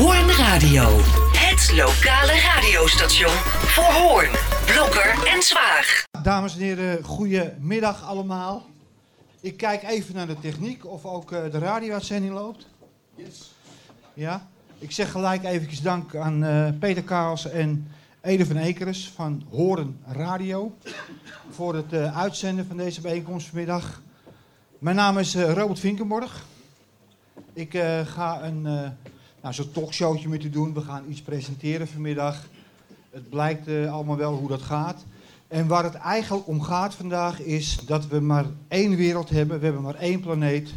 [0.00, 0.82] Hoorn Radio.
[1.32, 3.32] Het lokale radiostation
[3.74, 4.30] voor Hoorn,
[4.66, 6.04] Blokker en Zwaag.
[6.22, 8.66] Dames en heren, goedemiddag allemaal.
[9.40, 12.66] Ik kijk even naar de techniek of ook eh, de radio-uitzending loopt.
[14.14, 14.48] Ja.
[14.78, 20.00] Ik zeg gelijk eventjes dank aan eh, Peter Kaals en Ede van Ekeres van Horen
[20.06, 20.76] Radio
[21.50, 24.02] voor het eh, uitzenden van deze bijeenkomst vanmiddag.
[24.78, 26.44] Mijn naam is Robert Vinkenborg.
[27.52, 28.88] Ik eh, ga een eh
[29.42, 30.74] nou, zo'n talkshowtje u doen.
[30.74, 32.46] We gaan iets presenteren vanmiddag.
[33.10, 35.04] Het blijkt eh, allemaal wel hoe dat gaat.
[35.48, 39.58] En waar het eigenlijk om gaat vandaag is dat we maar één wereld hebben.
[39.58, 40.72] We hebben maar één planeet.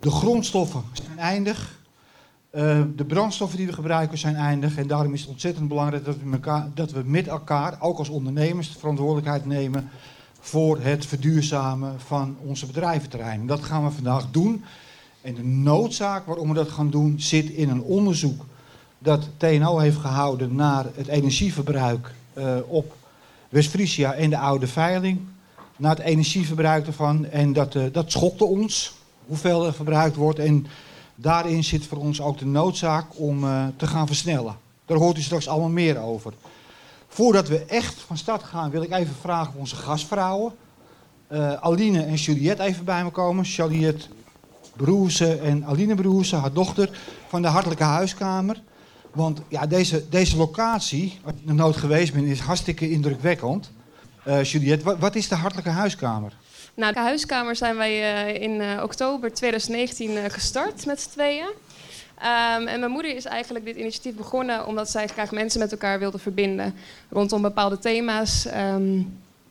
[0.00, 1.78] De grondstoffen zijn eindig.
[2.50, 4.76] Eh, de brandstoffen die we gebruiken zijn eindig.
[4.76, 8.72] En daarom is het ontzettend belangrijk dat we, dat we met elkaar, ook als ondernemers,
[8.72, 9.90] de verantwoordelijkheid nemen
[10.40, 13.46] voor het verduurzamen van onze bedrijventerrein.
[13.46, 14.64] Dat gaan we vandaag doen.
[15.20, 18.44] En de noodzaak waarom we dat gaan doen zit in een onderzoek
[18.98, 22.96] dat TNO heeft gehouden naar het energieverbruik eh, op
[23.48, 25.20] West-Friesia en de oude veiling.
[25.76, 27.26] Naar het energieverbruik ervan.
[27.26, 28.94] En dat, eh, dat schokte ons,
[29.26, 30.38] hoeveel er verbruikt wordt.
[30.38, 30.66] En
[31.14, 34.56] daarin zit voor ons ook de noodzaak om eh, te gaan versnellen.
[34.86, 36.32] Daar hoort u straks allemaal meer over.
[37.08, 40.52] Voordat we echt van start gaan, wil ik even vragen of onze gastvrouwen.
[41.60, 43.44] Aline en Juliette even bij me komen.
[43.44, 44.06] Juliette
[44.84, 46.90] Broerse en Aline Broerse, haar dochter,
[47.28, 48.62] van de Hartelijke Huiskamer.
[49.12, 53.70] Want ja, deze, deze locatie, als je nog nooit geweest bent, is hartstikke indrukwekkend.
[54.24, 56.32] Eh Juliette, wat, wat is de Hartelijke Huiskamer?
[56.74, 61.50] Nou, de huiskamer zijn wij eh, in eh, oktober 2019 eh, gestart met z'n tweeën.
[62.18, 65.98] Ehm, en mijn moeder is eigenlijk dit initiatief begonnen omdat zij graag mensen met elkaar
[65.98, 66.74] wilde verbinden
[67.08, 69.02] rondom bepaalde thema's ehm,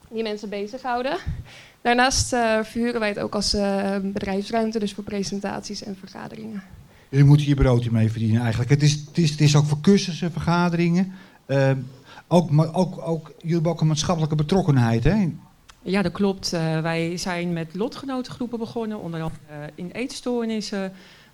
[0.09, 1.17] die mensen bezighouden.
[1.81, 6.63] Daarnaast eh, verhuren wij het ook als eh, bedrijfsruimte, dus voor presentaties en vergaderingen.
[7.09, 8.69] Jullie moeten hier broodje mee verdienen eigenlijk.
[8.69, 11.13] Het is, het is, het is ook voor cursussen, vergaderingen.
[11.45, 11.71] Eh,
[12.27, 15.27] ook, maar ook, ook, jullie hebben ook een maatschappelijke betrokkenheid, hè?
[15.81, 16.53] Ja, dat klopt.
[16.53, 20.81] Eh, wij zijn met lotgenotengroepen begonnen, onder andere eh, in eetstoornissen.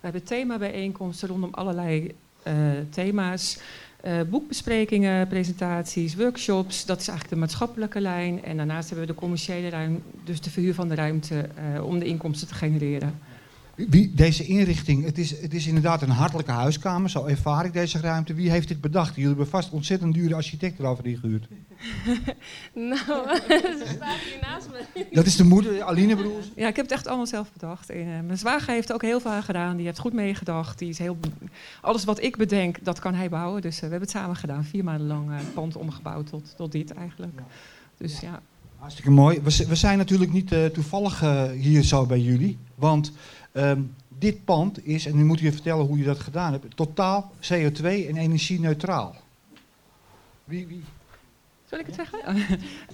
[0.00, 2.54] hebben themabijeenkomsten rondom allerlei eh,
[2.90, 3.58] thema's.
[4.06, 6.84] Eh, boekbesprekingen, presentaties, workshops.
[6.84, 8.44] Dat is eigenlijk de maatschappelijke lijn.
[8.44, 11.98] En daarnaast hebben we de commerciële ruimte, dus de verhuur van de ruimte eh, om
[11.98, 13.18] de inkomsten te genereren.
[13.76, 18.00] Wie, deze inrichting, het is, het is inderdaad een hartelijke huiskamer, zo ervaar ik deze
[18.00, 18.34] ruimte.
[18.34, 19.14] Wie heeft dit bedacht?
[19.14, 21.48] Jullie hebben vast ontzettend dure architecten erover ingehuurd.
[22.74, 22.96] Nou,
[23.78, 25.06] ze staat hier naast me.
[25.12, 26.50] Dat is de moeder, Aline Broers.
[26.54, 27.90] Ja, ik heb het echt allemaal zelf bedacht.
[27.90, 29.76] En, eh, mijn zwager heeft er ook heel veel aan gedaan.
[29.76, 30.78] Die heeft goed meegedacht.
[30.78, 31.16] Die is heel,
[31.80, 33.62] alles wat ik bedenk, dat kan hij bouwen.
[33.62, 34.64] Dus eh, we hebben het samen gedaan.
[34.64, 37.40] Vier maanden lang eh, het pand omgebouwd tot, tot dit eigenlijk.
[37.96, 38.40] Dus ja.
[38.76, 39.40] Hartstikke mooi.
[39.42, 41.20] We, zijn natuurlijk niet toevallig
[41.52, 42.58] hier zo bij jullie.
[42.74, 43.12] Want
[43.56, 43.80] ehm,
[44.18, 47.82] dit pand is, en nu moet je vertellen hoe je dat gedaan hebt, totaal CO2
[47.84, 49.16] en energie-neutraal.
[50.44, 50.82] Wie, wie?
[51.68, 52.18] Zal ik het zeggen?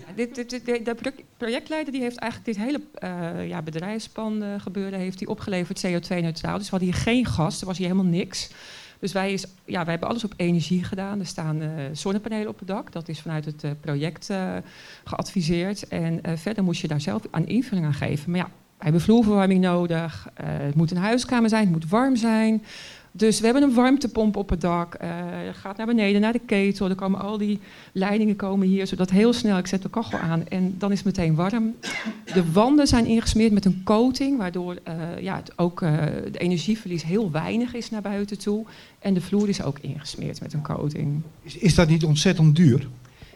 [0.06, 4.98] Ja, dit, de de pro- projectleider die heeft eigenlijk dit hele eh, ja, eh, gebeuren
[4.98, 6.58] heeft die opgeleverd CO2-neutraal.
[6.58, 8.50] Dus we hadden hier geen gas, er was hier helemaal niks.
[8.98, 11.20] Dus wij, is, ja, wij hebben alles op energie gedaan.
[11.20, 12.92] Er staan eh, zonnepanelen op het dak.
[12.92, 14.30] Dat is vanuit het project
[15.04, 15.88] geadviseerd.
[15.88, 18.30] En verder moest je daar zelf aan invulling aan geven.
[18.30, 18.50] Maar ja,
[18.82, 20.28] wij hebben vloerverwarming nodig.
[20.34, 22.62] Eh, het moet een huiskamer zijn, het moet warm zijn.
[23.12, 24.94] Dus we hebben een warmtepomp op het dak.
[24.94, 25.10] Eh
[25.52, 26.88] gaat naar beneden, naar de ketel.
[26.88, 27.58] Er komen al die
[27.92, 31.06] leidingen komen hier, zodat heel snel, ik zet de kachel aan en dan is het
[31.06, 31.74] meteen warm.
[32.34, 37.30] De wanden zijn ingesmeerd met een coating, waardoor eh, ja, het ook de energieverlies heel
[37.30, 38.64] weinig is naar buiten toe.
[38.98, 41.22] En de vloer is ook ingesmeerd met een coating.
[41.42, 42.88] Is, is dat niet ontzettend duur?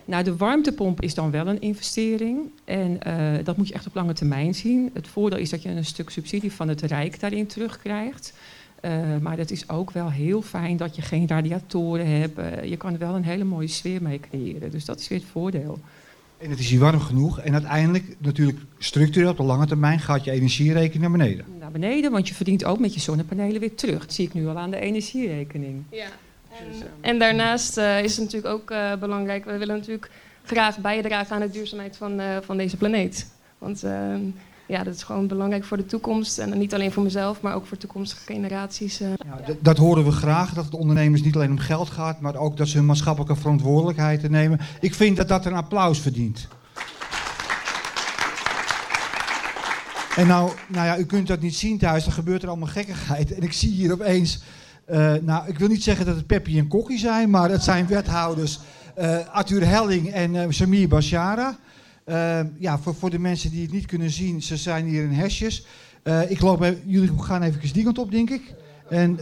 [0.06, 2.38] Nou, de warmtepomp is dan wel een investering.
[2.64, 4.90] En eh, dat moet je echt op lange termijn zien.
[4.92, 8.32] Het voordeel is dat je een stuk subsidie van het Rijk daarin terugkrijgt.
[8.80, 12.38] Eh, maar het is ook wel heel fijn dat je geen radiatoren hebt.
[12.38, 14.70] Eh, je kan er wel een hele mooie sfeer mee creëren.
[14.70, 15.78] Dus dat is weer het voordeel.
[16.38, 17.40] En het is hier warm genoeg.
[17.40, 21.44] En uiteindelijk, natuurlijk structureel op de lange termijn, gaat je energierekening naar beneden.
[21.60, 24.00] Naar beneden, want je verdient ook met je zonnepanelen weer terug.
[24.00, 25.82] Dat zie ik nu al aan de energierekening.
[25.90, 26.08] Ja.
[26.58, 30.10] En, en daarnaast eh, is het natuurlijk ook eh, belangrijk, we willen natuurlijk
[30.46, 33.30] graag bijdragen aan de duurzaamheid van, eh, van deze planeet.
[33.58, 34.14] Want eh,
[34.66, 36.38] ja, dat is gewoon belangrijk voor de toekomst.
[36.38, 38.98] En niet alleen voor mezelf, maar ook voor toekomstige generaties.
[38.98, 39.16] Ja,
[39.60, 42.68] dat horen we graag, dat het ondernemers niet alleen om geld gaat, maar ook dat
[42.68, 44.60] ze hun maatschappelijke verantwoordelijkheid nemen.
[44.80, 46.48] Ik vind dat dat een applaus verdient.
[50.16, 53.34] En nou, nou ja, u kunt dat niet zien thuis, dan gebeurt er allemaal gekkigheid.
[53.34, 54.40] En ik zie hier opeens,
[54.86, 57.86] eh, nou, ik wil niet zeggen dat het Peppy en Kokkie zijn, maar het zijn
[57.86, 58.60] wethouders
[58.94, 61.58] eh, Arthur Helling en eh Samir Bashara.
[62.58, 65.66] Ja, voor, voor de mensen die het niet kunnen zien, ze zijn hier in hesjes.
[66.28, 68.54] Ik loop jullie gaan even die kant op, denk ik.
[68.88, 69.18] En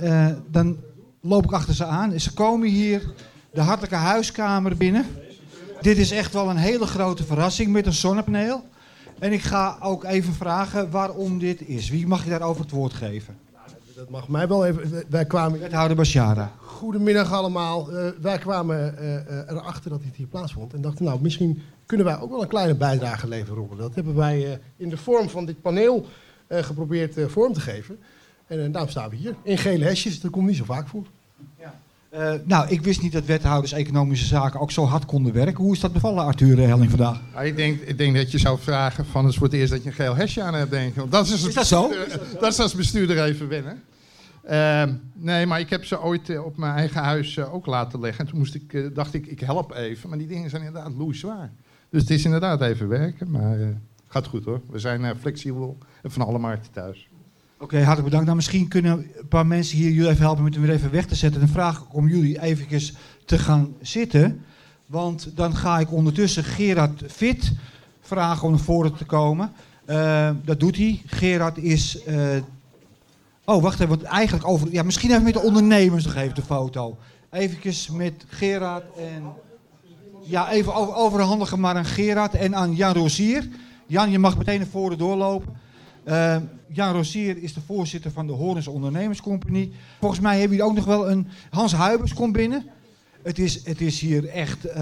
[0.50, 0.76] dan
[1.20, 2.20] loop ik achter ze aan.
[2.20, 3.12] Ze komen hier
[3.52, 5.06] de hartelijke huiskamer binnen.
[5.80, 8.64] Dit is echt wel een hele grote verrassing met een zonnepaneel.
[9.18, 11.90] En ik ga ook even vragen waarom dit is.
[11.90, 13.36] Wie mag je daarover het woord geven?
[13.94, 15.04] Dat mag mij wel even.
[15.08, 15.60] Wij kwamen.
[15.60, 16.52] Wethouder Bashara.
[16.56, 17.92] Goedemiddag allemaal.
[17.92, 20.72] Uh, wij kwamen uh, erachter dat dit hier plaatsvond.
[20.72, 23.78] En dachten, nou, misschien kunnen wij ook wel een kleine bijdrage leveren, Robert.
[23.78, 26.06] Dat hebben wij in de vorm van dit paneel
[26.48, 27.98] geprobeerd vorm te geven.
[28.46, 29.34] En daarom staan we hier.
[29.42, 31.06] In gele hesjes, dat komt niet zo vaak voor.
[31.58, 31.74] Ja.
[32.14, 35.64] Uh, nou, ik wist niet dat wethouders economische zaken ook zo hard konden werken.
[35.64, 37.20] Hoe is dat bevallen, Arthur Helling, vandaag?
[37.32, 39.72] Ja, ik, denk, ik denk dat je zou vragen van, het is voor het eerst
[39.72, 41.10] dat je een geel hesje aan hebt, denk ik.
[41.10, 41.92] Dat is, is dat zo?
[42.40, 43.82] Dat is als bestuurder even wennen.
[44.50, 44.82] Uh,
[45.14, 48.24] nee, maar ik heb ze ooit uh, op mijn eigen huis uh, ook laten leggen.
[48.24, 50.08] En toen moest ik, dacht ik, ik help even.
[50.08, 51.52] Maar die dingen zijn inderdaad zwaar.
[51.90, 53.30] Dus het is inderdaad even werken.
[53.30, 53.58] Maar
[54.08, 54.60] gaat goed hoor.
[54.70, 57.08] We zijn flexibel en van alle markten thuis.
[57.58, 58.24] Oké, hartelijk bedankt.
[58.24, 61.06] Nou, misschien kunnen een paar mensen hier jullie even helpen met hem weer even weg
[61.06, 61.40] te zetten.
[61.40, 62.92] Dan vraag ik om jullie eventjes
[63.24, 64.44] te gaan zitten.
[64.86, 67.52] Want dan ga ik ondertussen Gerard Fit
[68.00, 69.52] vragen om naar voren te komen.
[69.86, 71.02] Uh, dat doet hij.
[71.06, 71.98] Gerard is...
[72.08, 72.36] Uh,
[73.44, 73.88] oh, wacht even.
[73.88, 74.72] Want eigenlijk over...
[74.72, 76.96] Ja, misschien even met de ondernemers nog even de foto.
[77.30, 79.22] Even met Gerard en...
[80.22, 83.48] Ja, even over, overhandigen maar aan Gerard en aan Jan Rosier.
[83.86, 85.56] Jan, je mag meteen naar voren doorlopen.
[86.08, 86.36] Uh,
[86.68, 89.72] Jan Rosier is de voorzitter van de Horens Ondernemerscompagnie.
[90.00, 91.28] Volgens mij hebben jullie ook nog wel een...
[91.50, 92.66] Hans Huibers komt binnen.
[93.22, 94.74] Het is, het is hier echt uh,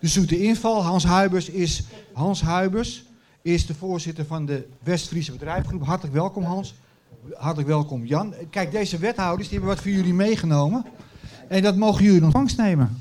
[0.00, 0.82] de zoete inval.
[0.82, 1.82] Hans Huibers is,
[2.12, 3.04] Hans Huibers
[3.42, 5.84] is de voorzitter van de West-Friese Bedrijfgroep.
[5.84, 6.74] Hartelijk welkom Hans.
[7.34, 8.34] Hartelijk welkom Jan.
[8.50, 10.84] Kijk, deze wethouders die hebben wat voor jullie meegenomen.
[11.48, 12.98] En dat mogen jullie in ontvangst nemen.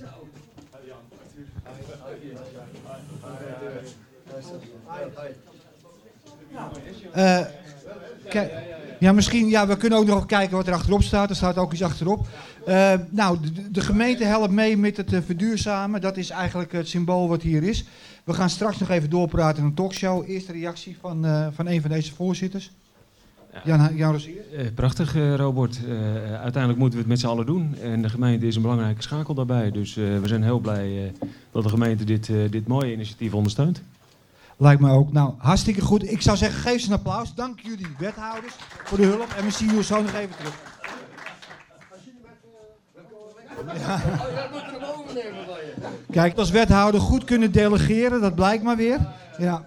[7.17, 7.39] Uh,
[8.29, 8.51] kijk,
[8.99, 11.29] ja, misschien, ja, we kunnen ook nog kijken wat er achterop staat.
[11.29, 12.27] Er staat ook iets achterop.
[12.67, 16.01] Uh, nou, de, de, gemeente helpt mee met het uh, verduurzamen.
[16.01, 17.85] Dat is eigenlijk het symbool wat hier is.
[18.23, 20.29] We gaan straks nog even doorpraten in een talkshow.
[20.29, 22.71] Eerste reactie van, uh, van een van deze voorzitters.
[23.63, 24.19] Jan, Jan
[24.75, 25.79] prachtig, Robert.
[26.41, 27.75] uiteindelijk moeten we het met z'n allen doen.
[27.81, 29.71] En de gemeente is een belangrijke schakel daarbij.
[29.71, 31.11] Dus we zijn heel blij
[31.51, 33.81] dat de gemeente dit, dit mooie initiatief ondersteunt.
[34.57, 35.11] Lijkt me ook.
[35.11, 36.11] Nou, hartstikke goed.
[36.11, 37.33] Ik zou zeggen, geef ze een applaus.
[37.33, 38.53] Dank jullie wethouders
[38.83, 39.33] voor de hulp.
[39.37, 40.73] En we zien jullie zo nog even terug.
[43.77, 44.01] Ja.
[46.11, 48.99] Kijk, als wethouder goed kunnen delegeren, dat blijkt maar weer.
[49.37, 49.65] Ja.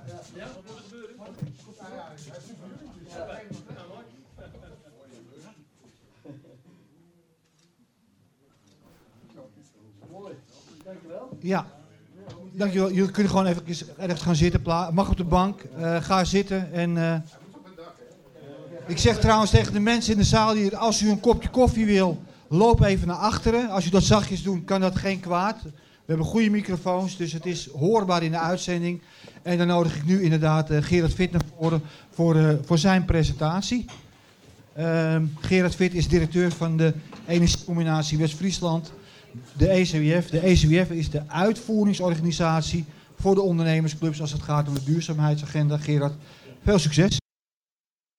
[11.41, 11.78] Ja.
[12.59, 12.93] Dankjewel.
[12.93, 13.63] Jullie kunnen gewoon even
[13.99, 14.63] ergens gaan zitten.
[14.93, 15.63] Mag op de bank.
[15.79, 16.73] Uh, ga zitten.
[16.73, 17.15] En, uh,
[18.87, 21.87] ik zeg trouwens tegen de mensen in de zaal hier, als u een kopje koffie
[21.87, 23.71] wil, loop even naar achteren.
[23.71, 25.63] Als u dat zachtjes doet, kan dat geen kwaad.
[25.63, 25.71] We
[26.07, 29.03] hebben goede microfoons, dus het is hoorbaar in de uitzending.
[29.43, 33.85] En dan nodig ik nu inderdaad uh, Gerard Fit naar voren voor, voor zijn presentatie.
[34.75, 36.95] Ehm, Gerard Fit is directeur van de
[37.27, 38.93] Energiecombinatie West-Friesland.
[39.57, 40.31] De ECWF.
[40.31, 42.85] De ECWF is de uitvoeringsorganisatie
[43.17, 45.79] voor de ondernemersclubs als het gaat om de duurzaamheidsagenda.
[45.79, 46.15] Gerard,
[46.63, 47.17] veel succes.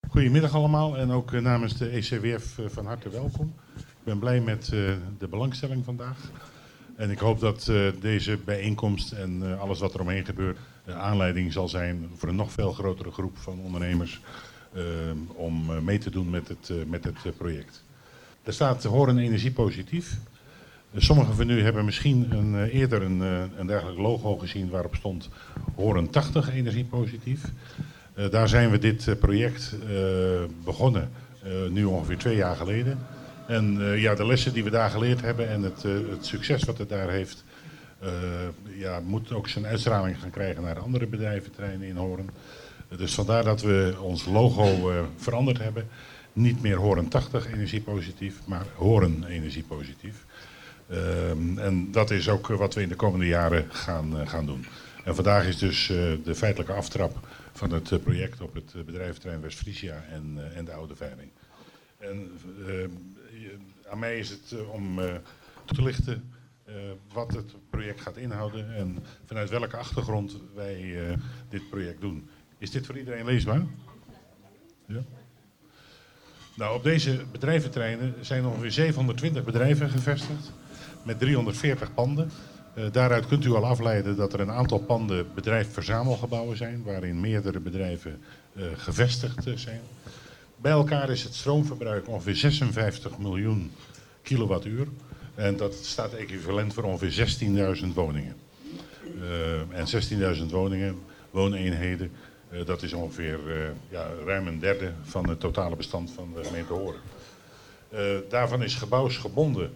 [0.08, 3.54] Goedemiddag allemaal en ook eh, namens de ECWF eh, van harte welkom.
[3.76, 6.30] Ik ben blij met uh, de belangstelling vandaag.
[6.96, 12.08] En ik hoop dat deze bijeenkomst en alles wat er omheen gebeurt aanleiding zal zijn
[12.14, 14.20] voor een nog veel grotere groep van ondernemers
[15.34, 17.84] om mee te doen met het, met het project.
[18.42, 20.18] Er staat Horen Energie Positief.
[20.96, 24.94] Sommigen van u hebben misschien een, uh, eerder een, uh, een dergelijk logo gezien waarop
[24.94, 25.28] stond
[25.74, 27.44] Horen 80 energiepositief.
[28.14, 29.76] Uh, daar zijn we dit project
[30.64, 31.10] begonnen,
[31.70, 32.98] nu ongeveer twee jaar geleden.
[33.46, 36.88] En ja, de lessen die we daar geleerd hebben en het, het succes wat het
[36.88, 37.44] daar heeft,
[38.76, 42.30] ja, moet ook zijn uitstraling gaan krijgen naar andere bedrijventerreinen in Horen.
[42.96, 45.88] dus vandaar dat we ons logo veranderd hebben.
[46.32, 50.24] Niet meer Horen 80 energiepositief, maar Horen energiepositief.
[50.92, 54.66] Um, en dat is ook wat we in de komende jaren gaan, uh, gaan doen.
[55.04, 60.04] En vandaag is dus uh, de feitelijke aftrap van het project op het bedrijventerrein West-Friesia
[60.10, 61.30] en, en, de Oude Veiling.
[61.98, 62.30] En
[62.68, 62.90] ehm,
[63.90, 64.96] aan mij is het om
[65.64, 66.32] toe te lichten
[67.12, 70.96] wat het project gaat inhouden en vanuit welke achtergrond wij
[71.48, 72.28] dit project doen.
[72.58, 73.62] Is dit voor iedereen leesbaar?
[74.86, 75.02] Ja?
[76.54, 80.52] Nou, op deze bedrijventerreinen zijn ongeveer 720 bedrijven gevestigd
[81.02, 82.30] met 340 panden.
[82.74, 87.60] Uh, daaruit kunt u al afleiden dat er een aantal panden bedrijf-verzamelgebouwen zijn, waarin meerdere
[87.60, 88.20] bedrijven
[88.52, 89.80] uh, gevestigd uh, zijn.
[90.56, 93.72] Bij elkaar is het stroomverbruik ongeveer 56 miljoen
[94.22, 94.88] kilowattuur.
[95.34, 97.38] En dat staat equivalent voor ongeveer
[97.82, 98.36] 16.000 woningen.
[99.70, 99.86] En
[100.36, 100.98] 16.000 woningen,
[101.30, 102.12] wooneenheden,
[102.64, 103.38] dat is ongeveer
[103.88, 107.00] ja, ruim een derde van het totale bestand van de gemeente Horen.
[108.28, 109.72] daarvan is gebouwsgebonden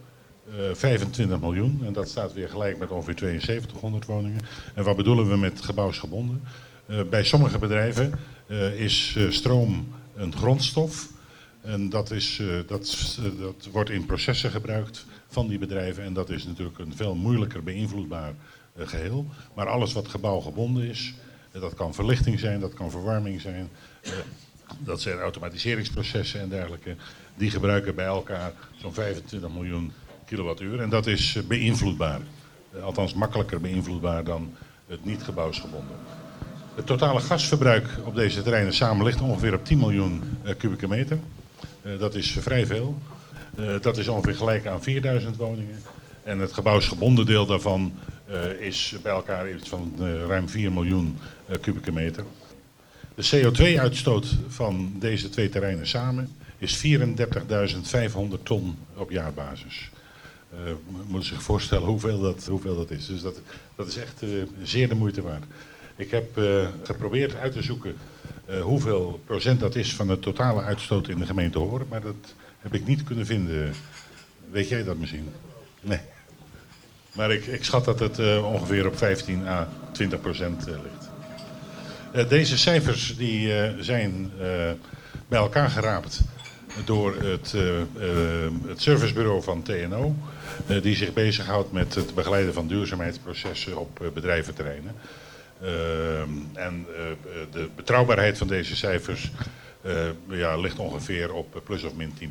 [0.72, 1.82] 25 miljoen.
[1.84, 4.40] En dat staat weer gelijk met ongeveer 7200 woningen.
[4.74, 6.42] En wat bedoelen we met gebouwsgebonden?
[7.10, 8.18] bij sommige bedrijven
[8.76, 11.08] is stroom een grondstof.
[11.60, 16.04] En dat, is, dat, dat wordt in processen gebruikt van die bedrijven.
[16.04, 18.34] En dat is natuurlijk een veel moeilijker beïnvloedbaar
[18.78, 19.26] geheel.
[19.54, 21.14] Maar alles wat gebouwgebonden is,
[21.52, 23.68] dat kan verlichting zijn, dat kan verwarming zijn.
[24.78, 26.96] Dat zijn automatiseringsprocessen en dergelijke.
[27.36, 29.92] Die gebruiken bij elkaar zo'n 25 miljoen
[30.26, 30.80] kilowattuur.
[30.80, 32.20] En dat is beïnvloedbaar.
[32.82, 34.54] althans makkelijker beïnvloedbaar dan
[34.86, 35.96] het niet gebouwsgebonden.
[36.74, 40.22] Het totale gasverbruik op deze terreinen samen ligt ongeveer op 10 miljoen
[40.58, 41.18] kubieke meter.
[41.98, 42.98] dat is vrij veel.
[43.80, 45.82] Dat is ongeveer gelijk aan 4000 woningen.
[46.22, 47.92] En het gebouwsgebonden deel daarvan
[48.58, 49.94] is bij elkaar iets van
[50.26, 51.18] ruim 4 miljoen
[51.60, 52.24] kubieke meter.
[53.14, 59.90] De CO2-uitstoot van deze twee terreinen samen is 34.500 ton op jaarbasis.
[60.54, 60.72] Uh,
[61.06, 63.06] moet zich voorstellen hoeveel dat, hoeveel dat is.
[63.06, 63.40] Dus dat,
[63.76, 65.44] dat is echt uh, zeer de moeite waard.
[65.96, 67.96] Ik heb uh, geprobeerd uit te zoeken
[68.62, 71.86] hoeveel procent dat is van de totale uitstoot in de gemeente Horen.
[71.88, 73.74] Maar dat heb ik niet kunnen vinden.
[74.50, 75.28] Weet jij dat misschien?
[75.80, 76.00] Nee.
[77.12, 82.28] Maar ik, ik schat dat het ongeveer op 15 à 20 procent ligt.
[82.28, 84.30] Deze cijfers die, zijn
[85.28, 86.20] bij elkaar geraapt
[86.84, 87.54] door het,
[88.66, 90.14] het servicebureau van TNO.
[90.82, 94.94] Die zich bezighoudt met het begeleiden van duurzaamheidsprocessen op bedrijventerreinen.
[96.52, 96.86] en
[97.50, 99.30] de betrouwbaarheid van deze cijfers
[100.28, 102.22] ja, ligt ongeveer op plus of min 10%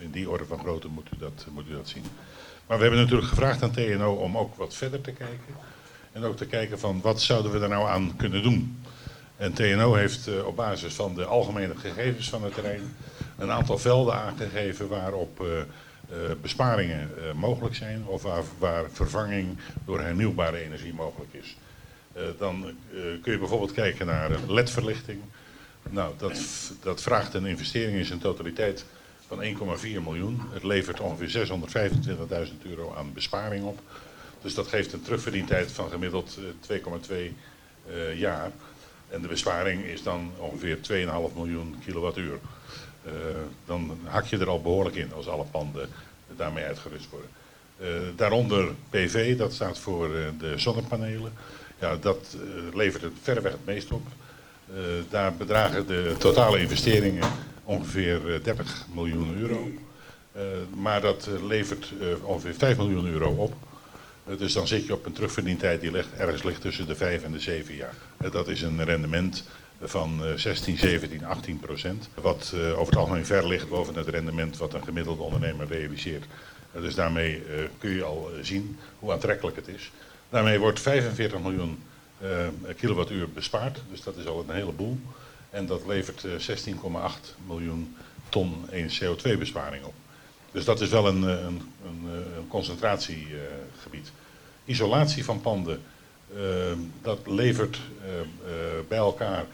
[0.00, 2.04] In die orde van grootte moet u, dat, moet u dat zien.
[2.66, 5.54] Maar we hebben natuurlijk gevraagd aan TNO om ook wat verder te kijken.
[6.12, 8.82] En ook te kijken van wat zouden we er nou aan kunnen doen.
[9.36, 12.96] En TNO heeft op basis van de algemene gegevens van het terrein
[13.38, 15.46] een aantal velden aangegeven waarop
[16.40, 21.56] besparingen mogelijk zijn of waar, waar, vervanging door hernieuwbare energie mogelijk is.
[22.38, 22.76] dan
[23.22, 25.20] kun je bijvoorbeeld kijken naar ledverlichting.
[25.90, 26.40] Nou, dat,
[26.82, 28.84] dat vraagt een investering in zijn totaliteit
[29.26, 30.40] van 1,4 miljoen.
[30.52, 31.48] Het levert ongeveer
[32.48, 33.78] 625.000 euro aan besparing op.
[34.42, 36.38] Dus dat geeft een terugverdientijd van gemiddeld
[36.72, 37.14] 2,2
[37.90, 38.50] uh, jaar.
[39.08, 40.82] En de besparing is dan ongeveer 2,5
[41.34, 42.38] miljoen kilowattuur.
[43.06, 43.12] Uh,
[43.66, 45.88] dan hak je er al behoorlijk in als alle panden
[46.36, 47.30] daarmee uitgerust worden.
[47.80, 51.32] Uh, daaronder PV, dat staat voor uh, de zonnepanelen.
[51.80, 52.36] Ja, dat
[52.74, 54.06] levert het verreweg het meest op.
[55.10, 57.28] Daar bedragen de totale investeringen
[57.64, 59.70] ongeveer 30 eh, miljoen euro.
[60.74, 63.54] Maar dat levert ongeveer 5 miljoen euro op.
[64.38, 67.40] dus dan zit je op een terugverdientijd die ergens ligt tussen de 5 en de
[67.40, 67.94] 7 jaar.
[68.30, 69.44] dat is een rendement
[69.82, 72.08] van 16, 17, 18 procent.
[72.14, 76.24] Wat over het algemeen ver ligt boven het rendement wat een gemiddelde ondernemer realiseert.
[76.72, 77.42] dus daarmee
[77.78, 79.90] kun je al zien hoe aantrekkelijk het is.
[80.28, 81.82] Daarmee wordt 45 miljoen
[82.76, 83.80] kilowattuur bespaard.
[83.90, 84.98] Dus dat is al een heleboel.
[85.56, 87.96] En dat levert uh, eh, 16,8 miljoen
[88.28, 89.94] ton CO2-besparing op.
[90.52, 94.12] Dus dat is wel een, eh, een, een, concentratiegebied.
[94.64, 95.82] Isolatie van panden,
[97.02, 97.80] dat levert
[98.88, 99.46] bij elkaar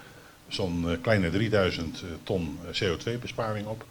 [0.55, 3.85] zo'n kleine 3000 ton CO2-besparing op.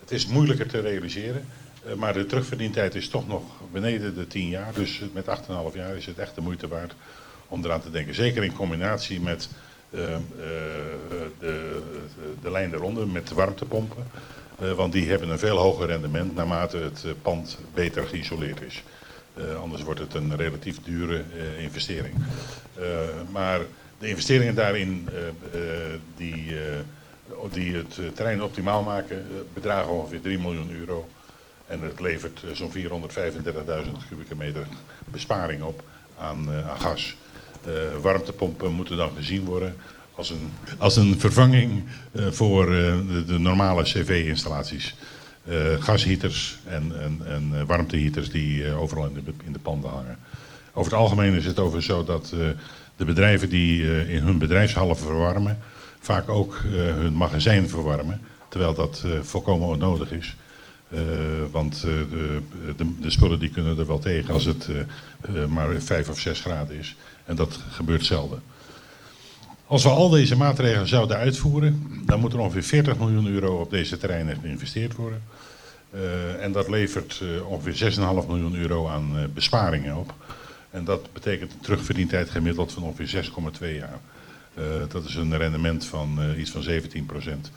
[0.00, 1.44] Het is moeilijker te realiseren,
[1.96, 4.74] maar de terugverdientijd is toch nog beneden de 10 jaar.
[4.74, 6.94] Dus met 8,5 jaar is het echt de moeite waard
[7.48, 8.14] om eraan te denken.
[8.14, 9.48] Zeker in combinatie met
[9.90, 11.82] de,
[12.42, 14.06] de lijn eronder, met warmtepompen.
[14.76, 18.82] Want die hebben een veel hoger rendement naarmate het pand beter geïsoleerd is.
[19.60, 21.24] anders wordt het een relatief dure
[21.58, 22.14] investering.
[23.30, 23.60] maar
[23.98, 25.08] de investeringen daarin
[26.16, 26.54] die,
[27.52, 31.08] die het terrein optimaal maken bedragen ongeveer 3 miljoen euro.
[31.66, 32.80] En het levert zo'n 435.000
[34.08, 34.66] kubieke meter
[35.10, 35.82] besparing op
[36.18, 37.16] aan, aan gas.
[37.68, 39.76] Uh, warmtepompen moeten dan gezien worden
[40.14, 44.94] als een, als een vervanging uh, voor uh, de, de, normale cv-installaties.
[45.78, 46.92] gasheaters en,
[47.26, 50.18] en, warmteheaters die overal in de, in de panden hangen.
[50.72, 52.34] Over het algemeen is het over zo dat
[52.96, 55.58] de bedrijven die in hun bedrijfshallen verwarmen,
[56.00, 58.20] vaak ook hun magazijn verwarmen.
[58.48, 60.36] Terwijl dat volkomen onnodig is.
[60.90, 61.00] Uh,
[61.50, 62.40] want uh, de,
[62.76, 64.68] de, de, spullen die kunnen er wel tegen als het
[65.30, 66.96] uh, maar 5 of 6 graden is.
[67.24, 68.42] En dat gebeurt zelden.
[69.66, 73.70] Als we al deze maatregelen zouden uitvoeren, dan moet er ongeveer 40 miljoen euro op
[73.70, 75.22] deze terreinen geïnvesteerd worden.
[75.90, 80.14] Eh, en dat levert eh, ongeveer 6,5 miljoen euro aan eh, besparingen op.
[80.76, 83.24] En dat betekent een terugverdientijd gemiddeld van ongeveer
[83.60, 84.00] 6,2 jaar.
[84.54, 87.50] Eh, dat is een rendement van eh, iets van 17%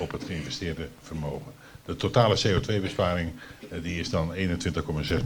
[0.00, 1.52] op het geïnvesteerde vermogen.
[1.84, 3.30] De totale CO2-besparing
[3.70, 4.40] eh, die is dan 21,6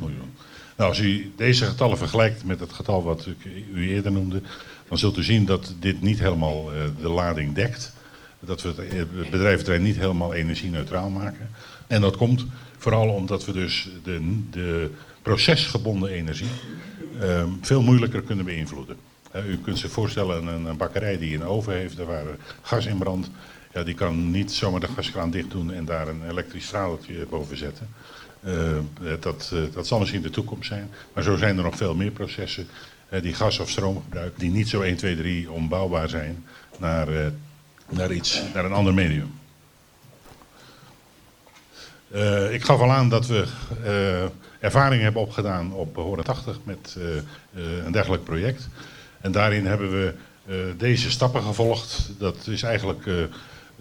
[0.00, 0.32] miljoen.
[0.76, 4.42] Nou, als u deze getallen vergelijkt met het getal wat ik u eerder noemde,
[4.88, 7.92] dan zult u zien dat dit niet helemaal eh, de lading dekt.
[8.40, 11.50] Dat we het eh, bedrijventerrein niet helemaal energie-neutraal maken.
[11.86, 12.46] En dat komt
[12.78, 14.90] vooral omdat we dus de, de
[15.22, 16.89] procesgebonden energie eh,
[17.60, 18.96] veel moeilijker kunnen beïnvloeden.
[19.30, 22.24] Eh, u kunt zich voorstellen, een, een bakkerij die een oven heeft, daar waar
[22.62, 23.30] gas in brandt,
[23.72, 27.56] ja, die kan niet zomaar de gaskraan dicht doen en daar een elektrisch straaltje boven
[27.56, 27.88] zetten.
[28.40, 28.78] Eh,
[29.20, 30.90] dat, eh, dat zal misschien de toekomst zijn.
[31.12, 32.68] Maar zo zijn er nog veel meer processen
[33.22, 36.44] die gas of stroom gebruiken, die niet zo 1, 2, 3 ombouwbaar zijn
[36.78, 37.32] naar,
[37.88, 39.38] naar, iets, naar een ander medium.
[42.50, 43.46] Ik gaf al aan dat we
[44.60, 48.68] ervaring hebben opgedaan op 180 met eh, eh, een dergelijk project.
[49.20, 50.14] En daarin hebben we
[50.46, 52.10] eh, deze stappen gevolgd.
[52.18, 53.04] Dat is eigenlijk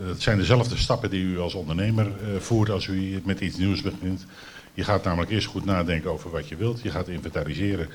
[0.03, 4.25] het zijn dezelfde stappen die u als ondernemer voert als u met iets nieuws begint.
[4.74, 6.81] Je gaat namelijk eerst goed nadenken over wat je wilt.
[6.81, 7.89] Je gaat inventariseren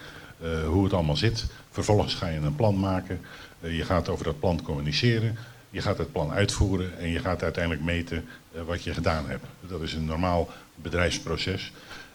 [0.67, 1.47] hoe het allemaal zit.
[1.71, 3.21] Vervolgens ga je een plan maken.
[3.61, 5.37] Je gaat over dat plan communiceren.
[5.71, 8.25] Je gaat het plan uitvoeren en je gaat uiteindelijk meten
[8.67, 9.45] wat je gedaan hebt.
[9.61, 11.73] Dat is een normaal bedrijfsproces.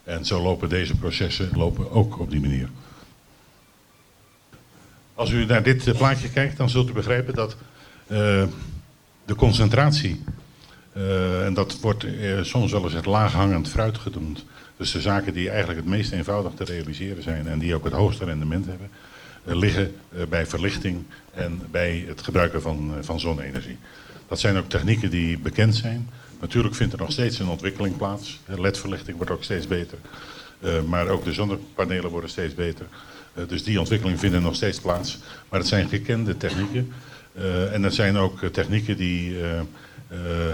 [0.10, 2.70] En zo lopen deze processen lopen ook op die manier.
[5.14, 7.56] Als u naar dit eh, plaatje kijkt, dan zult u begrijpen dat
[8.08, 8.44] eh,
[9.26, 10.24] de concentratie,
[10.94, 12.06] eh, en dat wordt
[12.42, 14.46] soms wel eens het laaghangend fruit genoemd.
[14.78, 17.94] Dus de zaken die eigenlijk het meest eenvoudig te realiseren zijn en die ook het
[17.94, 18.90] hoogste rendement hebben,
[19.44, 19.96] liggen
[20.30, 23.78] bij verlichting en bij het gebruiken van, van zonne-energie.
[24.28, 26.10] Dat zijn ook technieken die bekend zijn.
[26.40, 28.40] Natuurlijk vindt er nog steeds een ontwikkeling plaats.
[28.46, 29.98] LED-verlichting wordt ook steeds beter.
[30.60, 32.86] Eh, maar ook de zonnepanelen worden steeds beter.
[33.34, 35.18] Eh, dus die ontwikkeling vinden nog steeds plaats.
[35.50, 36.94] Maar het zijn gekende technieken.
[37.34, 39.66] Eh, en het zijn ook eh, technieken die eh, eh,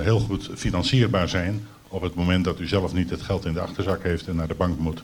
[0.01, 3.59] heel goed financierbaar zijn op het moment dat u zelf niet het geld in de
[3.59, 5.03] achterzak heeft en naar de bank moet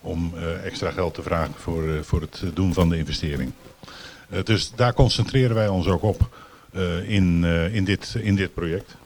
[0.00, 3.52] om eh, extra geld te vragen voor, eh, voor het doen van de investering.
[4.28, 6.28] Eh, dus daar concentreren wij ons ook op
[6.72, 8.96] eh, in, eh, in, dit, in dit project.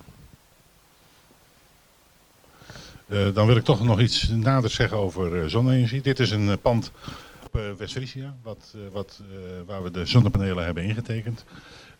[3.06, 6.00] Dan wil ik toch nog iets nader zeggen over eh, zonne-energie.
[6.00, 6.92] Dit is een eh, pand
[7.44, 11.44] op eh, West-Friesia, wat, eh, eh, waar we de zonnepanelen hebben ingetekend.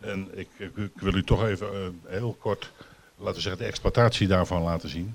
[0.01, 2.73] En ik, ik, wil u toch even eh, heel kort,
[3.19, 5.14] laten zeggen, de exploitatie daarvan laten zien.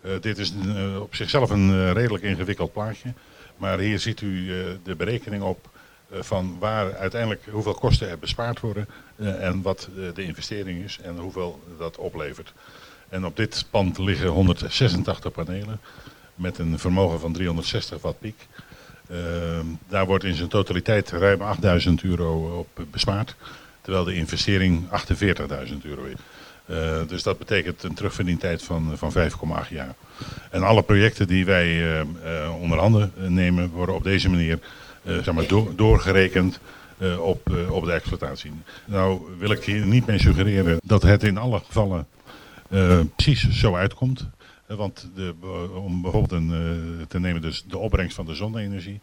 [0.00, 3.12] Eh, dit is eh, op zichzelf een eh, redelijk ingewikkeld plaatje.
[3.56, 5.75] Maar hier ziet u eh, de berekening op eh,
[6.20, 10.98] van waar uiteindelijk hoeveel kosten er bespaard worden eh, en wat eh, de investering is
[11.02, 12.52] en hoeveel dat oplevert.
[13.08, 15.80] En op dit pand liggen 186 panelen
[16.34, 18.46] met een vermogen van 360 watt piek.
[19.10, 23.34] Ehm, daar wordt in zijn totaliteit ruim 8000 euro op bespaard,
[23.80, 26.16] terwijl de investering 48.000 euro is.
[26.66, 29.94] Eh, dus dat betekent een terugverdientijd van, van 5,8 jaar.
[30.50, 32.06] En alle projecten die wij eh, eh,
[32.60, 36.58] onder handen nemen, worden op deze manier eh, zeg maar, door- doorgerekend
[36.98, 38.52] eh, op, eh, op de exploitatie.
[38.84, 42.06] Nou wil ik hier niet mee suggereren dat het in alle gevallen
[42.70, 44.28] eh, precies zo uitkomt.
[44.66, 45.34] Eh, want de,
[45.84, 49.00] om bijvoorbeeld een, eh, te nemen dus de opbrengst van de zonne-energie.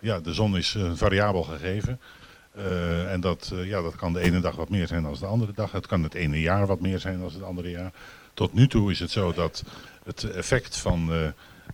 [0.00, 2.00] Ja, de zon is een variabel gegeven.
[2.54, 5.26] Eh, en dat, eh, ja, dat kan de ene dag wat meer zijn dan de
[5.26, 5.72] andere dag.
[5.72, 7.92] Het kan het ene jaar wat meer zijn dan het andere jaar.
[8.34, 9.64] Tot nu toe is het zo dat
[10.04, 11.18] het effect van eh,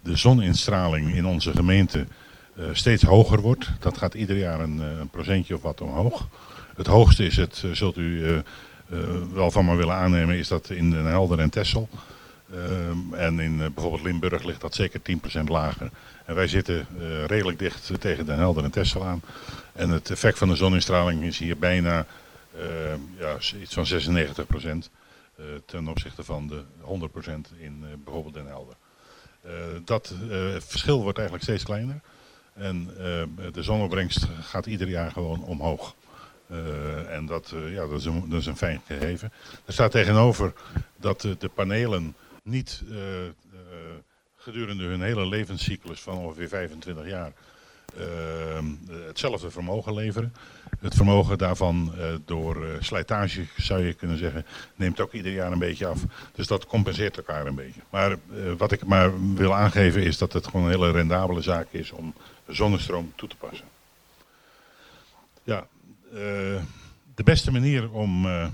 [0.02, 2.06] de zoninstraling in onze gemeente eh,
[2.72, 3.70] steeds hoger wordt.
[3.80, 6.28] Dat gaat ieder jaar een, eh, een procentje of wat omhoog.
[6.76, 8.42] Het hoogste is het, eh, zult u eh, eh,
[9.32, 11.88] wel van me willen aannemen, is dat in Den Helder en Texel.
[12.54, 15.90] Ehm, en in eh, bijvoorbeeld Limburg ligt dat zeker 10% lager.
[16.24, 19.22] En wij zitten eh, redelijk dicht tegen Den Helder en Texel aan.
[19.72, 22.06] En het effect van de zoninstraling is hier bijna
[22.56, 24.90] eh, ja, iets van 96%
[25.36, 28.74] eh, ten opzichte van de 100% in eh, bijvoorbeeld Den Helder.
[29.40, 29.52] Eh,
[29.84, 32.00] dat eh, verschil wordt eigenlijk steeds kleiner.
[32.60, 35.94] En eh, de zonopbrengst gaat ieder jaar gewoon omhoog.
[36.46, 39.32] Eh, en dat, eh, ja, dat, is een, fijn gegeven.
[39.64, 40.52] Er staat tegenover
[40.96, 42.82] dat de panelen niet
[44.36, 47.32] gedurende hun hele levenscyclus van ongeveer 25 jaar
[49.06, 50.34] hetzelfde vermogen leveren.
[50.80, 51.94] Het vermogen daarvan
[52.24, 54.46] door slijtage, zou je kunnen zeggen,
[54.76, 56.02] neemt ook ieder jaar een beetje af.
[56.34, 57.80] Dus dat compenseert elkaar een beetje.
[57.90, 58.16] Maar
[58.56, 62.14] wat ik maar wil aangeven is dat het gewoon een hele rendabele zaak is om
[62.50, 63.66] zonnestroom toe te passen.
[65.42, 65.66] Ja,
[66.12, 66.62] eh,
[67.14, 68.46] de beste manier om eh,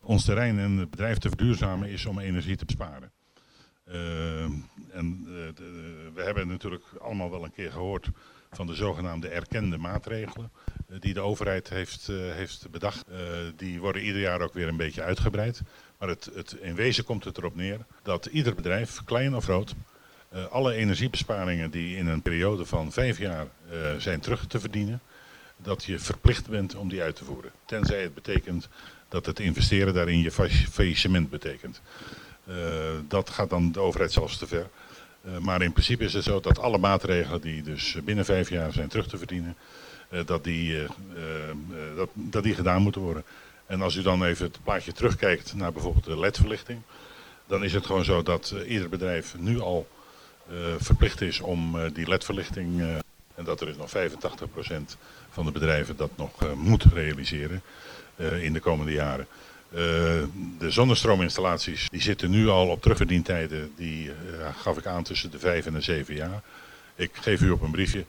[0.00, 3.10] ons terrein en het bedrijf te verduurzamen is om energie te besparen.
[3.88, 4.42] Uh,
[4.90, 5.24] en
[6.14, 8.08] we hebben natuurlijk allemaal wel een keer gehoord
[8.50, 10.50] van de zogenaamde erkende maatregelen
[11.00, 13.04] die de overheid heeft, heeft bedacht.
[13.56, 15.62] die worden ieder jaar ook weer een beetje uitgebreid.
[15.98, 19.74] Maar het, het, in wezen komt het erop neer dat ieder bedrijf, klein of groot,
[20.50, 23.46] alle energiebesparingen die in een periode van vijf jaar
[23.98, 25.00] zijn terug te verdienen,
[25.56, 27.50] dat je verplicht bent om die uit te voeren.
[27.64, 28.68] Tenzij het betekent
[29.08, 30.30] dat het investeren daarin je
[30.70, 31.80] faillissement betekent.
[32.48, 32.54] Uh,
[33.08, 34.68] dat gaat dan de overheid zelfs te ver.
[35.40, 38.88] Maar in principe is het zo dat alle maatregelen die dus binnen vijf jaar zijn
[38.88, 39.56] terug te verdienen,
[40.24, 40.86] dat, die,
[41.96, 43.24] dat, dat die gedaan moeten worden.
[43.66, 46.80] En als u dan even het plaatje terugkijkt naar bijvoorbeeld de ledverlichting,
[47.46, 49.88] dan is het gewoon zo dat ieder bedrijf nu al
[50.78, 52.80] verplicht is om die ledverlichting,
[53.34, 54.96] en dat er is nog 85%
[55.30, 57.62] van de bedrijven dat nog moet realiseren
[58.40, 59.26] in de komende jaren.
[59.70, 59.80] Uh,
[60.58, 64.10] de zonnestroominstallaties die zitten nu al op terugverdientijden, die
[64.56, 66.42] gaf ik aan tussen de vijf en de zeven jaar.
[66.94, 68.04] Ik geef u op een briefje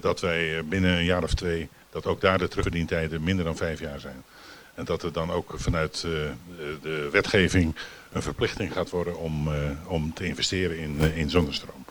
[0.00, 3.80] dat wij binnen een jaar of twee, dat ook daar de terugverdientijden minder dan vijf
[3.80, 4.24] jaar zijn.
[4.74, 6.00] En dat er dan ook vanuit
[6.82, 7.76] de wetgeving
[8.12, 9.48] een verplichting gaat worden om,
[9.86, 11.81] om te investeren in, in zonnestroom.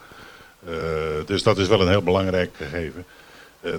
[1.26, 3.06] Dus dat is wel een heel belangrijk gegeven.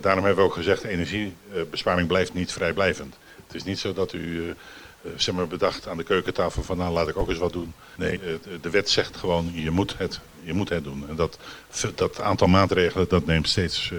[0.01, 3.15] daarom hebben we ook gezegd, energiebesparing blijft niet vrijblijvend.
[3.47, 4.55] Het is niet zo dat u
[5.03, 7.73] uh, zeg maar bedacht aan de keukentafel van nou laat ik ook eens wat doen.
[7.97, 8.21] Nee,
[8.61, 11.05] de wet zegt gewoon je moet het, je moet het doen.
[11.09, 11.39] En dat,
[11.95, 13.93] dat aantal maatregelen dat neemt steeds,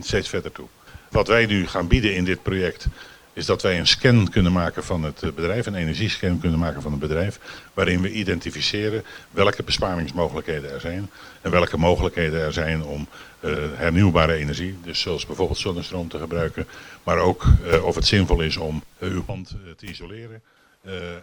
[0.00, 0.66] steeds verder toe.
[1.10, 2.86] Wat wij nu gaan bieden in dit project
[3.32, 6.90] is dat wij een scan kunnen maken van het bedrijf, een energiescan kunnen maken van
[6.90, 7.40] het bedrijf,
[7.74, 13.08] waarin we identificeren welke besparingsmogelijkheden er zijn en welke mogelijkheden er zijn om
[13.40, 16.66] uh, hernieuwbare energie, dus zoals bijvoorbeeld zonnestroom te gebruiken,
[17.02, 20.42] maar ook uh, of het zinvol is om uw pand te isoleren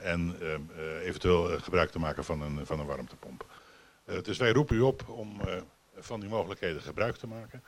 [0.03, 0.35] en
[1.03, 3.45] eventueel gebruik te maken van een, van een warmtepomp.
[4.23, 5.41] dus wij roepen u op om
[5.99, 7.63] van die mogelijkheden gebruik te maken.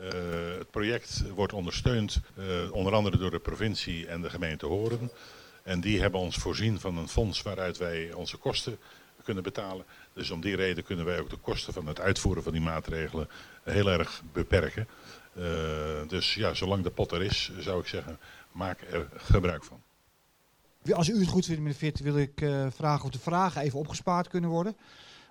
[0.00, 0.08] Uh,
[0.58, 5.10] het project wordt ondersteund uh, onder andere door de provincie en de gemeente Horen.
[5.62, 8.78] En die hebben ons voorzien van een fonds waaruit wij onze kosten
[9.22, 9.84] kunnen betalen.
[10.12, 13.28] Dus om die reden kunnen wij ook de kosten van het uitvoeren van die maatregelen
[13.62, 14.88] heel erg beperken.
[15.38, 15.44] Uh,
[16.08, 18.18] dus ja, zolang de pot er is, zou ik zeggen,
[18.52, 19.82] maak er gebruik van.
[20.92, 24.28] Als u het goed vindt, meneer Vitt, wil ik vragen of de vragen even opgespaard
[24.28, 24.76] kunnen worden.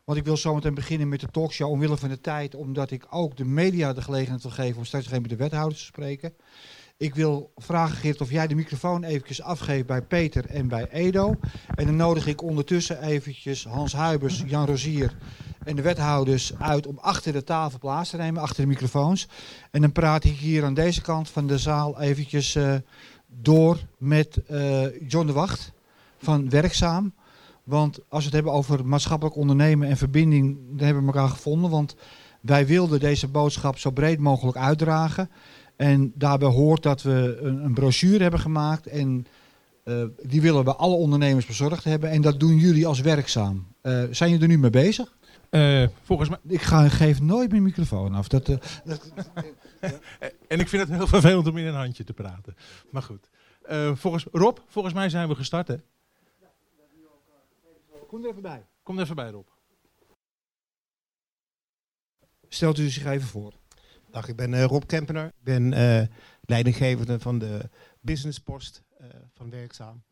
[0.03, 3.37] Want ik wil zometeen beginnen met de talkshow omwille van de tijd, omdat ik ook
[3.37, 6.33] de media de gelegenheid wil geven om straks met de wethouders te spreken.
[6.97, 11.35] Ik wil vragen, Geert, of jij de microfoon eventjes afgeeft bij Peter en bij Edo.
[11.75, 15.15] En dan nodig ik ondertussen eventjes Hans Huibers, Jan Rozier
[15.63, 19.27] en de wethouders uit om achter de tafel plaats te nemen, achter de microfoons.
[19.71, 22.75] En dan praat ik hier aan deze kant van de zaal eventjes uh,
[23.27, 25.71] door met uh, John de Wacht
[26.17, 27.13] van Werkzaam.
[27.63, 31.69] Want als we het hebben over maatschappelijk ondernemen en verbinding, dan hebben we elkaar gevonden.
[31.69, 31.95] Want
[32.41, 35.29] wij wilden deze boodschap zo breed mogelijk uitdragen.
[35.75, 38.87] En daarbij hoort dat we een, een brochure hebben gemaakt.
[38.87, 39.25] En
[39.85, 42.09] uh, die willen we alle ondernemers bezorgd hebben.
[42.09, 43.67] En dat doen jullie als werkzaam.
[43.81, 45.17] Uh, zijn jullie er nu mee bezig?
[45.51, 46.39] Uh, volgens mij...
[46.47, 48.27] Ik ga, geef nooit mijn microfoon af.
[48.27, 48.61] Dat, dat...
[50.47, 52.55] en ik vind het heel vervelend om in een handje te praten.
[52.91, 53.29] Maar goed.
[53.93, 55.75] volgens, Rob, volgens mij zijn we gestart hè?
[58.13, 58.67] Kom er even bij.
[58.83, 59.47] Kom er even bij Rob.
[62.49, 63.53] Stelt u zich even voor.
[64.11, 65.25] Dag, ik ben uh, Rob Kempener.
[65.25, 66.01] Ik ben uh,
[66.41, 67.69] leidinggevende van de
[68.01, 70.03] businesspost uh, van Werkzaam.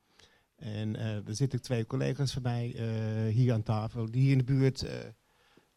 [0.56, 2.66] En er zitten twee collega's van mij
[3.30, 4.86] hier aan tafel die in de buurt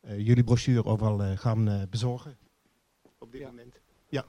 [0.01, 2.39] jullie brochure overal gaan bezorgen.
[3.19, 3.47] Op dit ja.
[3.47, 3.81] moment.
[4.09, 4.25] Ja.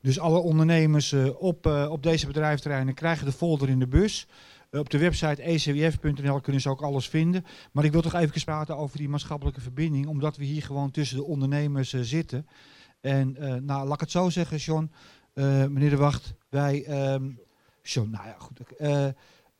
[0.00, 4.26] Dus alle ondernemers op, op deze bedrijfterreinen krijgen de folder in de bus.
[4.70, 7.44] Op de website ecwf.nl kunnen ze ook alles vinden.
[7.72, 11.16] Maar ik wil toch even praten over die maatschappelijke verbinding, omdat we hier gewoon tussen
[11.16, 12.46] de ondernemers zitten.
[13.00, 14.90] En uh, nou, laat ik het zo zeggen, John,
[15.34, 17.40] meneer De Wacht, wij, um,
[17.82, 18.60] John, nou ja, goed.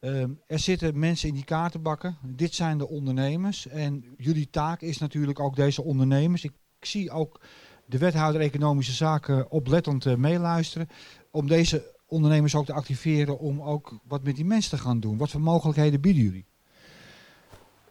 [0.00, 2.16] Um, er zitten mensen in die kaartenbakken.
[2.22, 3.66] Dit zijn de ondernemers.
[3.66, 6.44] En jullie taak is natuurlijk ook deze ondernemers.
[6.44, 7.40] Ik, ik zie ook
[7.86, 10.88] de wethouder Economische Zaken oplettend meeluisteren.
[11.30, 15.16] Om deze ondernemers ook te activeren om ook wat met die mensen te gaan doen.
[15.16, 16.46] Wat voor mogelijkheden bieden jullie?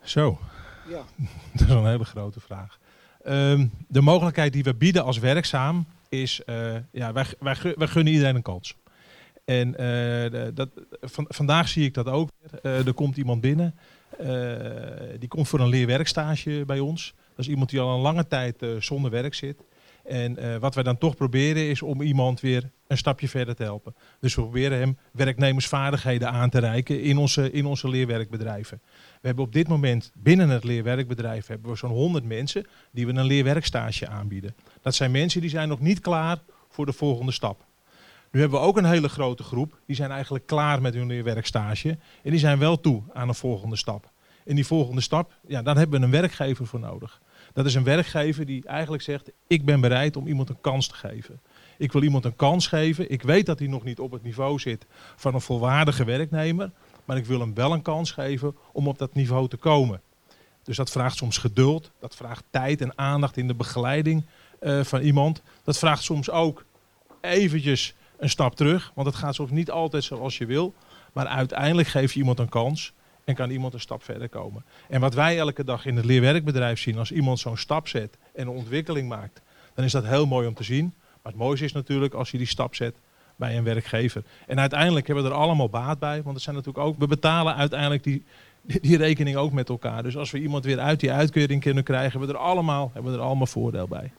[0.01, 0.39] Zo,
[0.89, 1.03] ja.
[1.53, 2.79] dat is een hele grote vraag.
[3.27, 8.13] Um, de mogelijkheid die we bieden als werkzaam is, uh, ja, wij, wij, wij, gunnen
[8.13, 8.75] iedereen een kans.
[9.45, 10.69] En uh, de, dat,
[11.01, 12.29] van, vandaag zie ik dat ook.
[12.63, 13.75] Uh, er komt iemand binnen,
[15.19, 17.13] die komt voor een leerwerkstage bij ons.
[17.29, 19.63] Dat is iemand die al een lange tijd zonder werk zit.
[20.05, 23.63] En eh, wat wij dan toch proberen is om iemand weer een stapje verder te
[23.63, 23.95] helpen.
[24.19, 28.81] Dus we proberen hem werknemersvaardigheden aan te reiken in onze, in onze leerwerkbedrijven.
[29.21, 33.13] We hebben op dit moment binnen het leerwerkbedrijf hebben we zo'n 100 mensen die we
[33.13, 34.55] een leerwerkstage aanbieden.
[34.81, 36.39] Dat zijn mensen die zijn nog niet klaar
[36.69, 37.65] voor de volgende stap.
[38.31, 41.97] Nu hebben we ook een hele grote groep, die zijn eigenlijk klaar met hun leerwerkstage.
[42.23, 44.11] En die zijn wel toe aan een volgende stap.
[44.45, 47.21] En die volgende stap, ja, daar hebben we een werkgever voor nodig.
[47.55, 50.95] Dat is een werkgever die eigenlijk zegt, ik ben bereid om iemand een kans te
[50.95, 51.39] geven.
[51.77, 53.11] Ik wil iemand een kans geven.
[53.11, 56.71] Ik weet dat hij nog niet op het niveau zit van een volwaardige werknemer.
[57.05, 60.01] Maar ik wil hem wel een kans geven om op dat niveau te komen.
[60.63, 61.91] Dus dat vraagt soms geduld.
[61.99, 64.25] Dat vraagt tijd en aandacht in de begeleiding
[64.59, 65.41] eh, van iemand.
[65.63, 66.65] Dat vraagt soms ook
[67.21, 68.91] eventjes een stap terug.
[68.95, 70.73] Want het gaat soms niet altijd zoals je wil.
[71.13, 72.93] Maar uiteindelijk geef je iemand een kans
[73.25, 74.65] en kan iemand een stap verder komen.
[74.89, 78.47] En wat wij elke dag in het leerwerkbedrijf zien, als iemand zo'n stap zet en
[78.47, 79.41] een ontwikkeling maakt,
[79.73, 80.93] dan is dat heel mooi om te zien.
[81.21, 82.95] Maar het mooiste is natuurlijk als je die stap zet
[83.35, 84.23] bij een werkgever.
[84.47, 87.55] En uiteindelijk hebben we er allemaal baat bij, want het zijn natuurlijk ook, we betalen
[87.55, 88.23] uiteindelijk die,
[88.61, 90.03] die rekening ook met elkaar.
[90.03, 93.11] Dus als we iemand weer uit die uitkering kunnen krijgen, hebben we er allemaal, hebben
[93.11, 94.11] we er allemaal voordeel bij.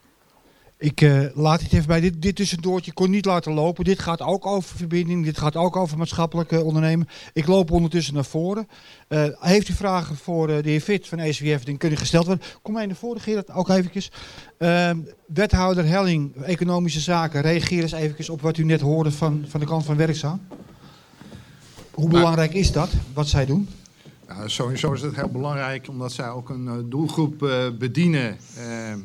[0.79, 2.93] Ik eh, laat het even bij dit, dit tussendoortje.
[2.93, 3.85] Kon niet laten lopen.
[3.85, 5.25] Dit gaat ook over verbinding.
[5.25, 7.09] Dit gaat ook over maatschappelijk eh, ondernemen.
[7.33, 8.69] Ik loop ondertussen naar voren.
[9.09, 11.65] Eh, heeft u vragen voor de heer Fit van ECWF?
[11.65, 12.45] Dan kunnen gesteld worden.
[12.63, 14.11] Kom mij naar voren, Gerard, ook eventjes.
[14.59, 17.41] Ehm, wethouder Helling, Economische Zaken.
[17.41, 20.41] Reageer eens eventjes op wat u net hoorde van, van de kant van Werkzaam.
[21.91, 23.69] Hoe belangrijk is dat, wat zij doen?
[24.29, 27.39] Nou, sowieso is het heel belangrijk omdat zij ook een doelgroep
[27.79, 28.99] bedienen ehm,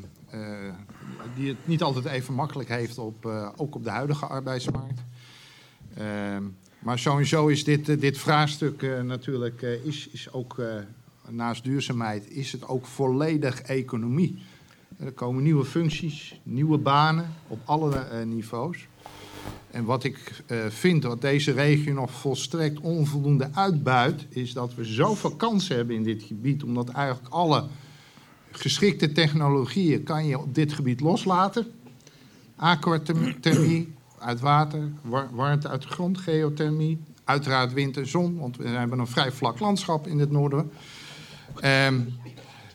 [1.42, 5.04] die het niet altijd even makkelijk heeft, op, uh, ook op de huidige arbeidsmarkt.
[5.98, 6.06] Uh,
[6.80, 10.62] maar sowieso is dit, uh, dit vraagstuk uh, natuurlijk is, is ook
[11.30, 14.44] naast duurzaamheid is het ook volledig economie.
[14.98, 18.88] Er komen nieuwe functies, nieuwe banen op alle niveaus.
[19.72, 25.36] En wat ik vind dat deze regio nog volstrekt onvoldoende uitbuit, is dat we zoveel
[25.36, 27.68] kansen hebben in dit gebied, omdat eigenlijk alle
[28.52, 31.68] geschikte technologieën kan je op dit gebied loslaten.
[32.56, 34.92] Aquathermie uit water,
[35.32, 39.60] warmte uit de grond, geothermie, uiteraard wind en zon, want we hebben een vrij vlak
[39.60, 40.72] landschap in het noorden.
[41.64, 42.20] Um,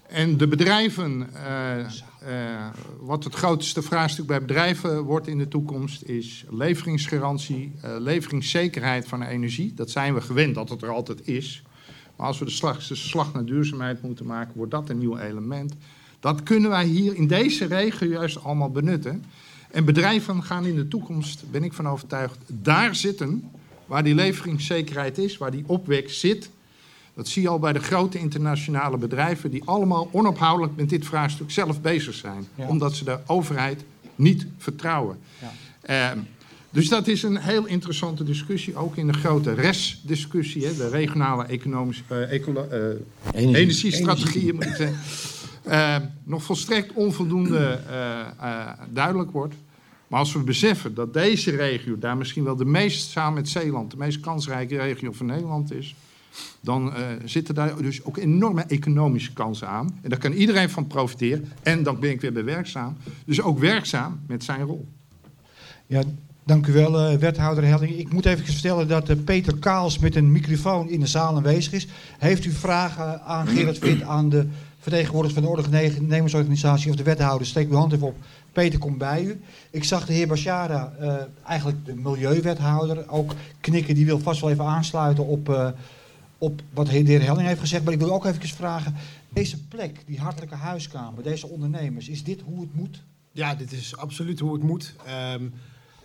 [0.09, 2.67] en de bedrijven, uh, uh,
[3.01, 9.23] wat het grootste vraagstuk bij bedrijven wordt in de toekomst, is leveringsgarantie, uh, leveringszekerheid van
[9.23, 9.75] energie.
[9.75, 11.63] Dat zijn we gewend dat het er altijd is.
[12.17, 15.19] Maar als we de slag, de slag naar duurzaamheid moeten maken, wordt dat een nieuw
[15.19, 15.75] element.
[16.21, 19.25] Dat kunnen wij hier in deze regio juist allemaal benutten.
[19.71, 23.51] En bedrijven gaan in de toekomst, ben ik van overtuigd, daar zitten
[23.87, 26.51] waar die leveringszekerheid is, waar die opwek zit.
[27.15, 31.51] Dat zie je al bij de grote internationale bedrijven die allemaal onophoudelijk met dit vraagstuk
[31.51, 32.47] zelf bezig zijn.
[32.55, 32.69] Ja.
[32.69, 35.19] Omdat ze de overheid niet vertrouwen.
[35.87, 36.13] Ja.
[36.15, 36.21] Uh,
[36.77, 42.03] dus dat is een heel interessante discussie, ook in de grote RES-discussie, de regionale economische
[42.11, 43.97] uh, ecolo, uh, Energie.
[43.97, 44.19] ik
[44.75, 44.95] zeggen,
[45.67, 47.81] uh, nog volstrekt onvoldoende
[48.91, 49.55] duidelijk wordt.
[50.07, 53.91] Maar als we beseffen dat deze regio daar misschien wel de meest, samen met Zeeland,
[53.91, 55.95] de meest kansrijke regio van Nederland is,
[56.61, 56.93] dan
[57.25, 59.99] zitten daar dus ook enorme economische kansen aan.
[60.03, 61.53] En daar kan iedereen van profiteren.
[61.63, 62.97] En dan ben ik weer bij werkzaam.
[63.25, 64.89] Dus ook werkzaam met zijn rol.
[65.87, 66.03] Ja,
[66.47, 67.99] Dank u wel, uh, wethouder Helling.
[67.99, 71.73] Ik moet even vertellen dat uh, Peter Kaals met een microfoon in de zaal aanwezig
[71.73, 71.87] is.
[72.19, 74.47] Heeft u vragen aan Gerard Wit, aan de
[74.79, 77.47] vertegenwoordiger van de ondernemersorganisatie of de wethouder?
[77.47, 78.17] Steek uw hand even op.
[78.53, 79.41] Peter komt bij u.
[79.71, 81.15] Ik zag de heer Bashara, uh,
[81.47, 83.95] eigenlijk de milieuwethouder, ook knikken.
[83.95, 85.75] Die wil vast wel even aansluiten op,
[86.39, 87.85] op wat de heer Helling heeft gezegd.
[87.85, 88.95] Maar ik wil ook even vragen,
[89.29, 93.03] deze plek, die hartelijke huiskamer, deze ondernemers, is dit hoe het moet?
[93.33, 94.95] Ja, dit is absoluut hoe het moet.
[95.35, 95.53] Um,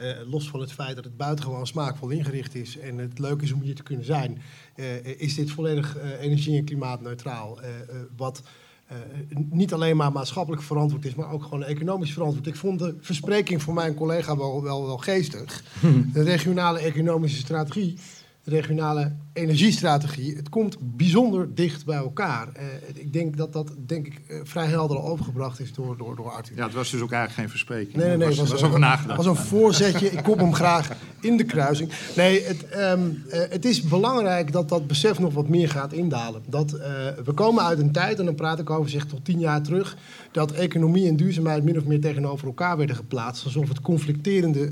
[0.02, 3.52] uh, los van het feit dat het buitengewoon smaakvol ingericht is en het leuk is
[3.52, 4.42] om hier te kunnen zijn,
[4.76, 7.60] uh, is dit volledig uh, energie- en klimaatneutraal.
[8.18, 8.44] wat
[9.50, 12.48] niet alleen maar maatschappelijk verantwoord is, maar ook gewoon economisch verantwoord.
[12.48, 15.64] Ik vond de verspreking van mijn collega wel, wel, wel geestig.
[16.14, 17.98] De regionale economische strategie
[18.52, 20.36] regionale energiestrategie.
[20.36, 22.48] Het komt bijzonder dicht bij elkaar.
[22.58, 26.16] Uh, ik denk dat dat denk ik, uh, vrij helder al overgebracht is door, door,
[26.16, 26.56] door Arthur.
[26.56, 27.96] Ja, het was dus ook eigenlijk geen verspreking.
[27.96, 28.28] Nee, nee, nee.
[28.28, 29.18] Het was, was, was, nagedacht.
[29.18, 30.12] was een voorzetje.
[30.12, 30.90] ik kop hem graag
[31.22, 31.92] in de kruising.
[32.16, 36.44] Nee, het, um, uh, het is belangrijk dat dat besef nog wat meer gaat indalen.
[36.48, 36.72] Dat,
[37.24, 39.98] we komen uit een tijd, en dan praat ik over zeg tot tien jaar terug...
[40.32, 43.44] dat economie en duurzaamheid min of meer tegenover elkaar werden geplaatst...
[43.44, 44.72] alsof het conflicterende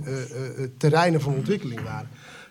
[0.77, 2.09] terreinen van ontwikkeling waren.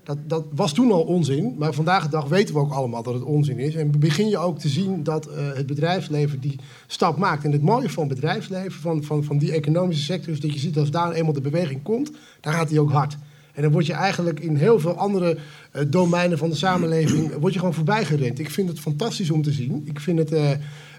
[0.08, 3.14] Dat, dat was toen al onzin, maar vandaag de dag weten we ook allemaal dat
[3.14, 3.74] het onzin is.
[3.74, 7.44] En begin je ook te zien dat eh, het bedrijfsleven die stap maakt.
[7.44, 10.78] En het mooie van bedrijfsleven, van, van, van die economische sector, is dat je ziet
[10.78, 13.16] als daar eenmaal de beweging komt, dan gaat die ook hard.
[13.52, 15.36] En dan word je eigenlijk in heel veel andere
[15.70, 18.38] eh, domeinen van de samenleving word je gewoon voorbij gerend.
[18.38, 19.82] Ik vind het fantastisch om te zien.
[19.84, 20.50] Ik vind het eh,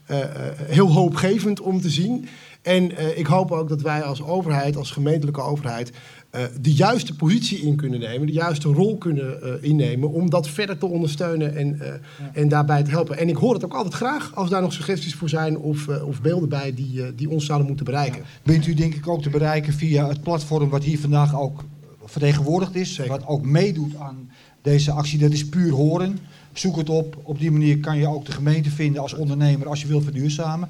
[0.09, 0.29] eh, eh,
[0.67, 2.27] heel hoopgevend om te zien.
[2.61, 5.91] En eh, ik hoop ook dat wij als overheid, als gemeentelijke overheid,
[6.29, 10.49] eh, de juiste positie in kunnen nemen, de juiste rol kunnen eh, innemen om dat
[10.49, 11.93] verder te ondersteunen en, eh,
[12.33, 13.17] en daarbij te helpen.
[13.17, 16.21] En ik hoor het ook altijd graag als daar nog suggesties voor zijn of, of
[16.21, 18.23] beelden bij die, die ons zouden moeten bereiken.
[18.43, 21.63] Bent u denk ik ook te bereiken via het platform wat hier vandaag ook
[22.03, 22.97] vertegenwoordigd is.
[23.07, 24.29] Wat ook meedoet aan
[24.61, 25.19] deze actie.
[25.19, 26.19] Dat is puur horen.
[26.53, 27.21] Zoek het op.
[27.23, 30.69] Op die manier kan je ook de gemeente vinden als ondernemer als je wil verduurzamen.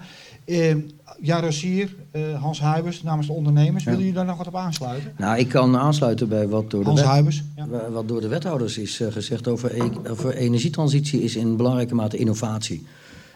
[1.21, 3.83] Eh, ja, Rosier, eh, Hans Huibers namens de ondernemers.
[3.83, 5.11] Willen jullie daar nog wat op aansluiten?
[5.17, 7.43] Nou, ik kan aansluiten bij wat door de, Hans wet- Huibers.
[7.69, 11.95] wa- wat door de wethouders is eh, gezegd over, e- over energietransitie is in belangrijke
[11.95, 12.85] mate innovatie.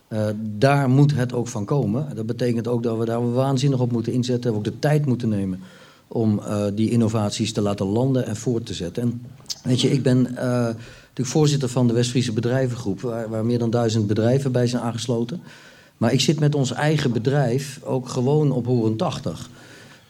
[0.07, 0.25] Eh,
[0.57, 2.07] daar moet het ook van komen.
[2.15, 4.51] Dat betekent ook dat we daar waanzinnig op moeten inzetten.
[4.51, 5.59] We ook de tijd moeten nemen
[6.07, 6.41] om
[6.75, 9.03] die innovaties te laten landen en voort te zetten.
[9.03, 9.21] En
[9.63, 13.69] weet je, ik ben eh, natuurlijk voorzitter van de West-Friese Bedrijvengroep, waar, waar meer dan
[13.69, 15.41] duizend bedrijven bij zijn aangesloten.
[15.97, 19.49] Maar ik zit met ons eigen bedrijf ook gewoon op horen 80.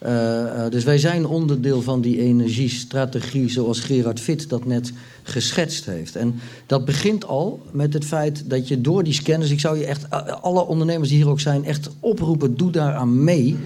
[0.04, 4.92] Eh, eh, dus wij zijn onderdeel van die energiestrategie zoals Gerard Fit dat net
[5.22, 6.16] geschetst heeft.
[6.16, 6.34] En
[6.66, 9.50] dat begint al met het feit dat je door die scanners...
[9.50, 12.56] ik zou je echt, eh, alle ondernemers die hier ook zijn, echt oproepen...
[12.56, 13.56] doe daaraan mee.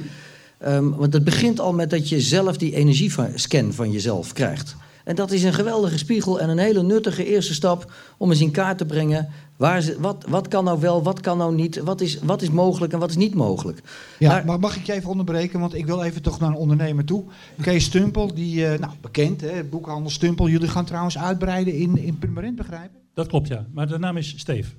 [0.59, 4.76] Ehm, want het begint al met dat je zelf die energiescan van jezelf krijgt.
[5.09, 7.92] En dat is een geweldige spiegel en een hele nuttige eerste stap...
[8.16, 9.29] om eens in kaart te brengen...
[9.57, 11.79] Waar ze, wat, wat kan nou wel, wat kan nou niet...
[11.79, 13.83] wat is, wat is mogelijk en wat is niet mogelijk.
[14.18, 15.61] Ja, Maar- maar mag ik je even onderbreken?
[15.61, 17.25] Want ik wil even toch naar een ondernemer toe.
[17.61, 20.49] Kees Stumpel, die, eh, nou, bekend, hè, boekhandel Stumpel.
[20.49, 23.01] Jullie gaan trouwens uitbreiden in, in Purmerend, begrijpen?
[23.14, 23.66] Dat klopt, ja.
[23.73, 24.75] Maar de naam is Steef.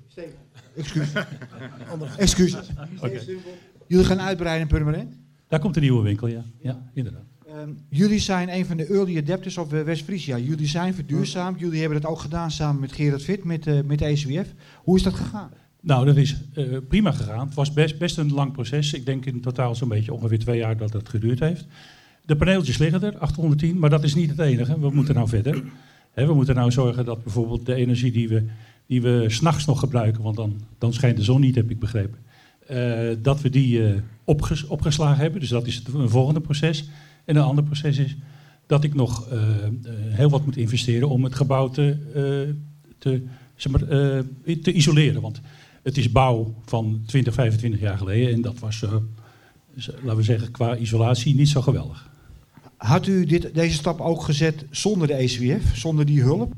[0.75, 1.07] Excuus.
[2.17, 2.55] Excuus.
[3.01, 3.19] Oké.
[3.87, 5.13] Jullie gaan uitbreiden in Purmerend?
[5.47, 6.43] Daar komt een nieuwe winkel, ja.
[6.61, 7.28] Ja, inderdaad.
[7.59, 10.37] Ehm, jullie zijn een van de early adapters of eh, West-Friesia.
[10.37, 11.59] Jullie zijn verduurzaamd.
[11.59, 14.53] Jullie hebben dat ook gedaan samen met Gerard Fit, met, eh, met de ECWF.
[14.83, 15.49] Hoe is dat gegaan?
[15.81, 17.45] Nou, dat is eh, prima gegaan.
[17.45, 18.93] Het was best, best een lang proces.
[18.93, 21.65] Ik denk in totaal zo'n beetje ongeveer twee jaar dat het geduurd heeft.
[22.25, 24.79] De paneeltjes liggen er, 810, maar dat is niet het enige.
[24.79, 25.63] We moeten nou verder.
[26.13, 28.45] We moeten nou zorgen dat bijvoorbeeld de energie die we,
[28.85, 32.19] die we s'nachts nog gebruiken, want dan, dan schijnt de zon niet, heb ik begrepen,
[33.21, 33.81] dat we die
[34.23, 35.39] opges- opgeslagen hebben.
[35.39, 36.89] Dus dat is het een volgende proces.
[37.29, 38.15] En een ander proces is
[38.67, 42.53] dat ik nog eh, eh, heel wat moet investeren om het gebouw te, eh,
[42.97, 43.23] te,
[43.55, 43.87] zeg maar,
[44.61, 45.21] te isoleren.
[45.21, 45.41] Want
[45.83, 48.81] het is bouw van 20, 25 jaar geleden en dat was,
[49.75, 52.09] laten we zeggen, qua isolatie niet zo geweldig.
[52.77, 56.53] Had u dit, deze stap ook gezet zonder de ECWF, zonder die hulp?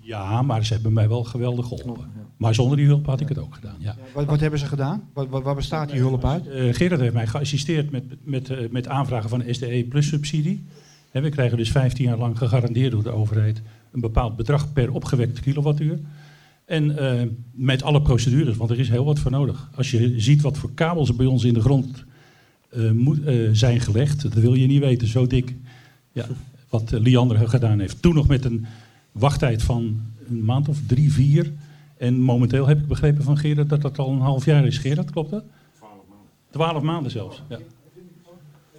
[0.00, 2.10] Ja, maar ze hebben mij wel geweldig geholpen.
[2.40, 3.76] Maar zonder die hulp had ik het ook gedaan.
[3.78, 3.96] Ja.
[4.14, 5.08] Wat, wat hebben ze gedaan?
[5.12, 6.48] Wat, wat, waar bestaat die hulp uit?
[6.48, 10.64] Eh, Gerard heeft mij geassisteerd met, met, eh, met aanvragen van de SDE plus subsidie.
[11.10, 15.40] We krijgen dus 15 jaar lang gegarandeerd door de overheid een bepaald bedrag per opgewekte
[15.40, 15.98] kilowattuur.
[16.64, 19.70] En eh, met alle procedures, want er is heel wat voor nodig.
[19.74, 22.04] Als je ziet wat voor kabels er bij ons in de grond
[22.92, 23.20] moet,
[23.52, 25.54] zijn gelegd, dat wil je niet weten, zo dik.
[26.12, 26.26] Ja,
[26.68, 28.02] wat Liander gedaan heeft.
[28.02, 28.66] Toen nog met een
[29.12, 31.52] wachttijd van een maand of drie, vier.
[32.00, 34.78] En momenteel heb ik begrepen van Gerard dat dat al een half jaar is.
[34.78, 35.44] Gerard, klopt dat?
[36.50, 37.42] Twaalf maanden zelfs.
[37.48, 37.58] Ja.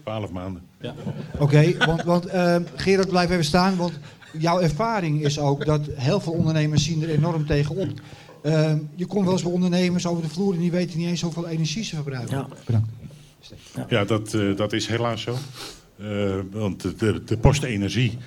[0.01, 0.61] Twaalf maanden.
[0.79, 0.93] Ja.
[1.39, 3.75] Oké, want, want ehm, Gerard, blijf even staan.
[3.75, 3.99] Want
[4.37, 7.89] jouw ervaring is ook dat heel veel ondernemers zien er enorm tegenop.
[8.41, 11.21] Ehm je komt wel eens bij ondernemers over de vloer en die weten niet eens
[11.21, 12.37] hoeveel energie ze verbruiken.
[12.37, 12.47] Ja.
[12.65, 12.89] Bedankt.
[13.89, 15.35] Ja, dat, eh, dat is helaas zo.
[15.97, 18.17] Eh, want de, de, de postenergie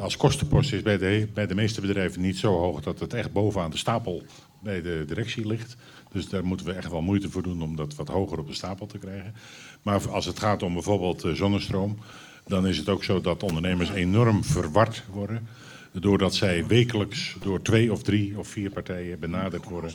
[0.00, 3.32] als kostenpost is bij de, bij de meeste bedrijven niet zo hoog dat het echt
[3.32, 4.22] bovenaan de stapel
[4.62, 5.76] bij de directie ligt.
[6.12, 8.54] Dus daar moeten we echt wel moeite voor doen om dat wat hoger op de
[8.54, 9.34] stapel te krijgen.
[9.82, 11.98] Maar als het gaat om bijvoorbeeld eh, zonnestroom,
[12.46, 15.48] dan is het ook zo dat ondernemers enorm verward worden.
[15.92, 19.92] Doordat zij wekelijks door twee of drie of vier partijen benaderd worden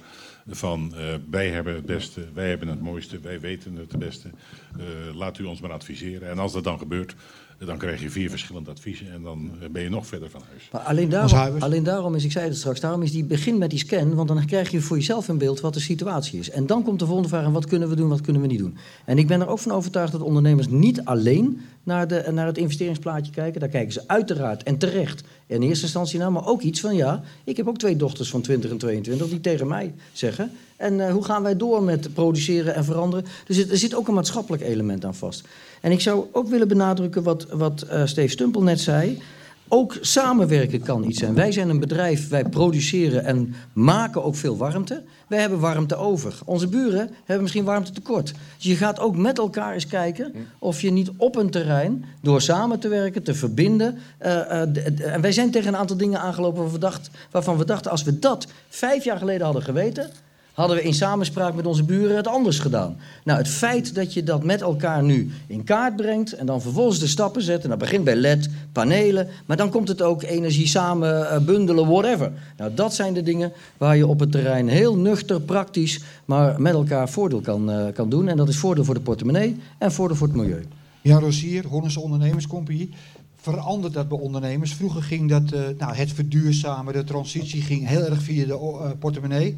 [0.47, 4.29] van eh, wij hebben het beste, wij hebben het mooiste, wij weten het beste.
[4.77, 6.29] Eh, laat u ons maar adviseren.
[6.29, 7.15] En als dat dan gebeurt,
[7.57, 10.69] dan krijg je vier verschillende adviezen en dan eh, ben je nog verder van huis.
[10.71, 13.69] Maar alleen daarom, alleen daarom is, ik zei het straks, daarom is die begin met
[13.69, 16.49] die scan, want dan krijg je voor jezelf een beeld wat de situatie is.
[16.49, 18.59] En dan komt de volgende vraag, en wat kunnen we doen, wat kunnen we niet
[18.59, 18.77] doen?
[19.05, 22.57] En ik ben er ook van overtuigd dat ondernemers niet alleen naar, de, naar het
[22.57, 23.59] investeringsplaatje kijken.
[23.59, 27.23] Daar kijken ze uiteraard en terecht in eerste instantie naar, maar ook iets van ja,
[27.43, 30.51] ik heb ook twee dochters van 20 en 22 die tegen mij zeggen.
[30.77, 33.25] En eh, hoe gaan wij door met produceren en veranderen?
[33.45, 35.43] Dus er zit ook een maatschappelijk element aan vast.
[35.81, 39.21] En ik zou ook willen benadrukken wat, wat eh Steve Stumpel net zei.
[39.67, 41.33] Ook samenwerken kan iets zijn.
[41.33, 45.03] Wij zijn een bedrijf, wij produceren en maken ook veel warmte.
[45.27, 46.39] Wij hebben warmte over.
[46.45, 48.33] Onze buren hebben misschien warmte tekort.
[48.55, 52.41] Dus je gaat ook met elkaar eens kijken of je niet op een terrein, door
[52.41, 53.97] samen te werken, te verbinden.
[54.17, 57.91] eh, eh, en wij zijn tegen een aantal dingen aangelopen waarvan we, waarvan we dachten,
[57.91, 60.09] als we dat vijf jaar geleden hadden geweten,
[60.55, 62.97] hadden we in samenspraak met onze buren het anders gedaan.
[63.23, 66.99] Nou, het feit dat je dat met elkaar nu in kaart brengt en dan vervolgens
[66.99, 70.67] de stappen zet, en dat begint bij LED, panelen, maar dan komt het ook energie
[70.67, 72.31] samen eh, bundelen, whatever.
[72.57, 76.73] Nou, dat zijn de dingen waar je op het terrein heel nuchter, praktisch, maar met
[76.73, 78.27] elkaar voordeel kan, eh, kan doen.
[78.27, 80.65] En dat is voordeel voor de portemonnee en voordeel voor het milieu.
[81.01, 82.89] Jan Rosier, Hornse Ondernemerscompagnie.
[83.35, 84.73] Verandert dat bij ondernemers?
[84.73, 89.55] Vroeger ging dat, eh, nou, het verduurzamen, de transitie ging heel erg via de portemonnee.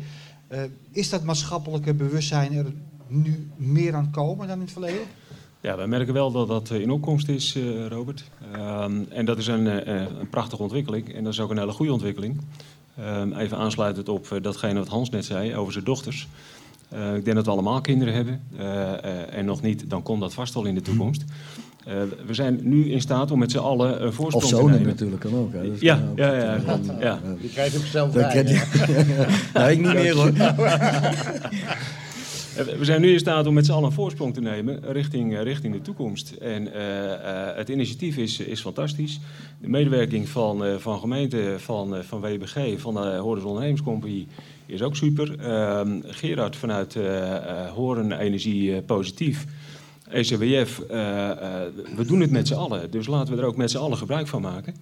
[0.48, 2.66] Eh, is dat maatschappelijke bewustzijn er
[3.08, 5.02] nu meer aan komen dan in het verleden?
[5.62, 8.24] Ja, wij merken wel dat dat eh, in opkomst is, eh, Robert.
[8.54, 11.14] Ehm, en dat is een, een prachtige ontwikkeling.
[11.14, 12.42] En dat is ook een hele goede ontwikkeling.
[12.98, 16.28] Ehm, even aansluitend op datgene wat Hans net zei over zijn dochters.
[16.90, 18.42] Ik denk dat we allemaal kinderen hebben.
[19.32, 21.24] en nog niet, dan komt dat vast wel in de toekomst.
[21.88, 21.94] Eh,
[22.26, 24.88] we zijn nu in staat om met z'n allen een voorsprong Of te zonen nemen.
[24.88, 25.54] natuurlijk kan ook.
[25.54, 25.62] Hè.
[25.80, 26.18] Ja, kan ook.
[26.18, 26.60] ja, ja, ja,
[27.00, 27.20] ja.
[27.42, 28.34] Die krijg je ook zelf bij.
[29.72, 30.32] ik niet meer hoor.
[32.58, 35.42] Eh, We zijn nu in staat om met z'n allen een voorsprong te nemen richting,
[35.42, 36.32] richting de toekomst.
[36.32, 39.20] En eh, eh, het initiatief is, is fantastisch.
[39.62, 44.28] De medewerking van, eh, van gemeente, van, eh, van WBG, van de Horens Ondernemerscompagnie
[44.66, 45.36] is ook super.
[45.40, 49.46] Ehm, Gerard vanuit eh eh, Horen Energie Positief.
[50.10, 52.92] ECWF, eh, eh, we doen het met z'n allen.
[52.92, 54.76] Dus laten we er ook met z'n allen gebruik van maken.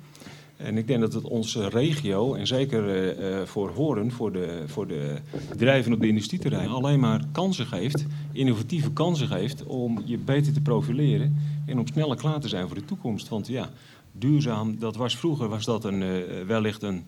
[0.57, 4.87] En ik denk dat het onze regio, en zeker eh, voor Horen, voor de, voor
[4.87, 5.15] de
[5.49, 10.61] bedrijven op de industrieterrein, alleen maar kansen geeft, innovatieve kansen geeft om je beter te
[10.61, 13.27] profileren en om sneller klaar te zijn voor de toekomst.
[13.27, 13.69] Want ja,
[14.11, 17.03] duurzaam, dat was vroeger was dat een, wellicht een,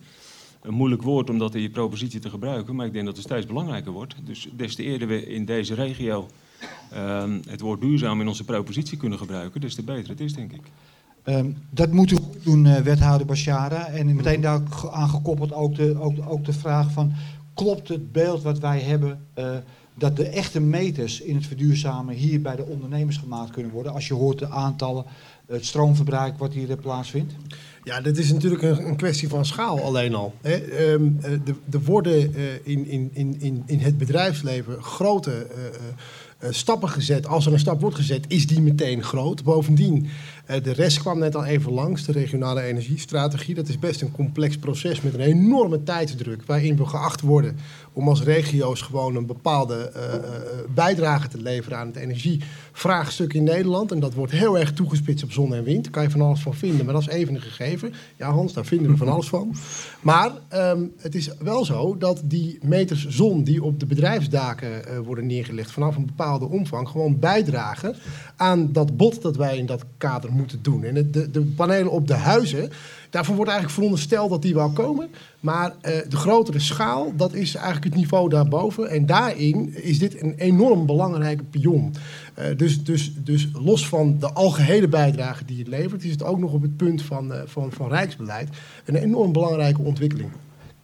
[0.62, 3.24] een moeilijk woord om dat in je propositie te gebruiken, maar ik denk dat het
[3.24, 4.14] steeds belangrijker wordt.
[4.24, 6.28] Dus des te eerder we in deze regio
[6.90, 10.52] ehm, het woord duurzaam in onze propositie kunnen gebruiken, des te beter het is, denk
[10.52, 10.60] ik.
[11.22, 13.86] Ehm, dat moet u goed doen, eh, wethouder Bashara.
[13.86, 17.12] En meteen daar ge- aan gekoppeld ook de, ook, de- ook de vraag van...
[17.54, 19.20] klopt het beeld wat wij hebben...
[19.34, 19.50] eh,
[19.94, 23.92] dat de echte meters in het verduurzamen hier bij de ondernemers gemaakt kunnen worden...
[23.92, 25.04] als je hoort de aantallen,
[25.46, 27.32] het stroomverbruik wat hier eh, plaatsvindt?
[27.84, 30.34] Ja, dit is natuurlijk een, een kwestie van schaal alleen al.
[30.40, 30.54] Hè.
[30.56, 35.40] Ehm, eh, de- Er worden eh, in, in, in, in, in het bedrijfsleven grote eh,
[35.66, 35.72] eh, eh,
[36.50, 37.26] stappen gezet.
[37.26, 39.44] Als er een stap wordt gezet, is die meteen groot.
[39.44, 40.08] Bovendien,
[40.46, 43.54] eh, de rest kwam net al even langs, de regionale energiestrategie.
[43.54, 46.42] Dat is best een complex proces met een enorme tijdsdruk...
[46.46, 47.56] waarin we geacht worden
[47.92, 50.20] om als regio's gewoon een bepaalde eh, eh,
[50.74, 51.96] bijdrage te leveren aan het
[52.78, 53.92] energievraagstuk in Nederland.
[53.92, 55.82] En dat wordt heel erg toegespitst op zon en wind.
[55.82, 57.92] Daar kan je van alles van vinden, maar dat is even een gegeven.
[58.16, 59.54] Ja, Hans, daar vinden we van alles van.
[60.00, 64.98] Maar ehm, het is wel zo dat die meters zon die op de bedrijfsdaken eh,
[64.98, 67.96] worden neergelegd vanaf een bepaalde omvang gewoon bijdragen
[68.36, 70.84] aan dat bod dat wij in dat kader moeten doen.
[70.84, 72.70] En de, de panelen op de huizen,
[73.10, 75.08] daarvoor wordt eigenlijk verondersteld dat die wel komen.
[75.40, 78.90] Maar eh, de grotere schaal, dat is eigenlijk het niveau daarboven.
[78.90, 81.94] En daarin is dit een enorm belangrijke pion.
[82.34, 86.38] Eh, dus, dus, dus los van de algehele bijdrage die het levert, is het ook
[86.38, 88.48] nog op het punt van, eh, van, van rijksbeleid
[88.84, 90.30] een enorm belangrijke ontwikkeling.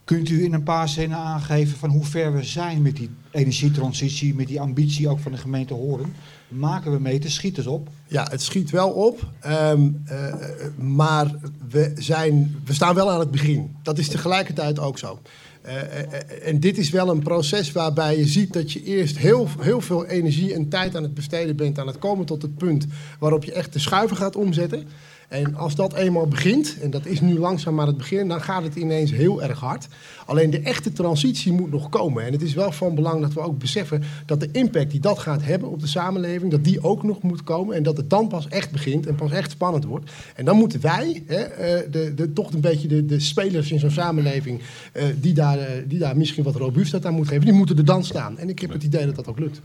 [0.03, 4.35] Kunt u in een paar zinnen aangeven van hoe ver we zijn met die energietransitie...
[4.35, 6.13] met die ambitie ook van de gemeente Horen?
[6.47, 7.89] Maken we meters, schiet het op?
[8.07, 10.33] Ja, het schiet wel op, ehm, eh,
[10.77, 11.35] maar
[11.69, 13.75] we, zijn, we staan wel aan het begin.
[13.83, 15.19] Dat is tegelijkertijd ook zo.
[15.61, 19.47] Eh, eh, en dit is wel een proces waarbij je ziet dat je eerst heel,
[19.59, 22.85] heel veel energie en tijd aan het besteden bent, aan het komen tot het punt
[23.19, 24.87] waarop je echt de schuiven gaat omzetten.
[25.29, 28.63] En als dat eenmaal begint, en dat is nu langzaam maar het begin, dan gaat
[28.63, 29.87] het ineens heel erg hard.
[30.25, 32.25] Alleen de echte transitie moet nog komen.
[32.25, 35.19] En het is wel van belang dat we ook beseffen dat de impact die dat
[35.19, 37.75] gaat hebben op de samenleving, dat die ook nog moet komen.
[37.75, 40.11] En dat het dan pas echt begint en pas echt spannend wordt.
[40.35, 43.79] En dan moeten wij, hè, eh, de, de, toch een beetje de, de spelers in
[43.79, 44.61] zo'n samenleving,
[44.91, 47.85] eh, die, daar, eh, die daar misschien wat robuustheid aan moeten geven, die moeten er
[47.85, 48.37] dan staan.
[48.37, 49.61] En ik heb het idee dat dat ook lukt.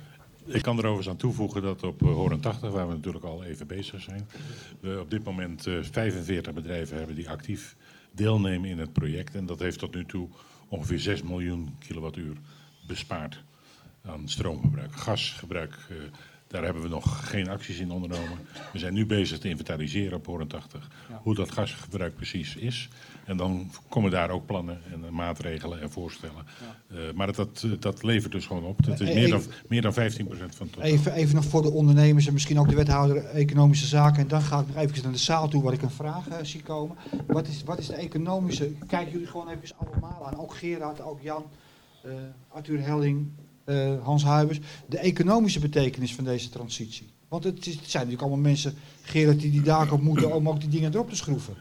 [0.53, 3.44] Ik kan er overigens aan toevoegen dat op eh, Horen 80, waar we natuurlijk al
[3.44, 4.28] even bezig zijn,
[4.80, 7.76] we op dit moment eh, 45 bedrijven hebben die actief
[8.12, 9.34] deelnemen in het project.
[9.34, 10.28] En dat heeft tot nu toe
[10.68, 12.36] ongeveer 6 miljoen kilowattuur
[12.86, 13.42] bespaard
[14.03, 14.92] aan stroomgebruik.
[14.92, 15.96] Gasgebruik eh,
[16.51, 18.38] Daar hebben we nog geen acties in ondernomen.
[18.72, 20.88] We zijn nu bezig te inventariseren op Horen 80
[21.22, 22.88] hoe dat gasgebruik precies is.
[23.24, 26.44] En dan komen daar ook plannen en eh, maatregelen en voorstellen.
[26.88, 28.84] Eh, maar dat, eh, dat levert dus gewoon op.
[28.84, 30.90] Dat is Eh, meer dan, even- meer dan 15% van het totaal.
[30.90, 34.20] Even, even nog voor de ondernemers en misschien ook de wethouder economische zaken.
[34.22, 36.36] En dan ga ik nog even naar de zaal toe waar ik een vraag eh,
[36.42, 36.96] zie komen.
[37.26, 38.72] Wat is, wat is de economische...
[38.86, 40.38] Kijken jullie gewoon even allemaal aan.
[40.38, 41.44] Ook Gerard, ook Jan,
[42.03, 42.11] eh,
[42.48, 43.44] Arthur Helling, eh,
[44.02, 44.60] Hans Huibers.
[44.86, 47.06] De economische betekenis van deze transitie.
[47.28, 50.60] Want het, is, zijn natuurlijk allemaal mensen, Gerard, die die daken op moeten om ook
[50.60, 51.54] die dingen erop te schroeven.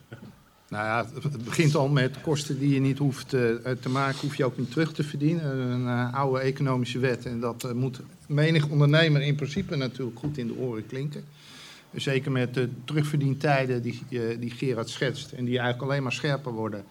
[0.70, 3.42] Nou ja, het- begint al met kosten die je niet hoeft eh,
[3.82, 5.58] te maken, hoef je ook niet terug te verdienen.
[5.60, 7.26] Een eh, oude economische wet.
[7.26, 11.24] En dat eh, moet menig ondernemer in principe natuurlijk goed in de oren klinken.
[11.96, 16.52] Zeker met de terugverdientijden die, eh, die Gerard schetst en die eigenlijk alleen maar scherper
[16.52, 16.84] worden.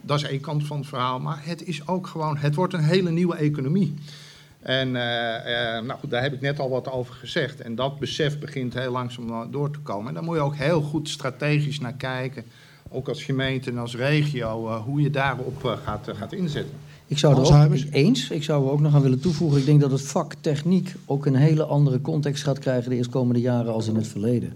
[0.00, 1.20] Dat is één kant van het verhaal.
[1.20, 3.94] Maar het is ook gewoon, het wordt een hele nieuwe economie.
[4.62, 7.60] En eh, eh, nou goed, daar heb ik net al wat over gezegd.
[7.60, 10.08] En dat besef begint heel langzaam door te komen.
[10.08, 12.44] En daar moet je ook heel goed strategisch naar kijken.
[12.88, 16.74] Ook als gemeente en als regio, eh, hoe je daarop gaat, gaat inzetten.
[17.06, 19.58] Ik zou er ook eens, ik zou er ook nog aan willen toevoegen.
[19.58, 23.40] Ik denk dat het vak techniek ook een hele andere context gaat krijgen de eerstkomende
[23.40, 24.52] jaren als in het verleden.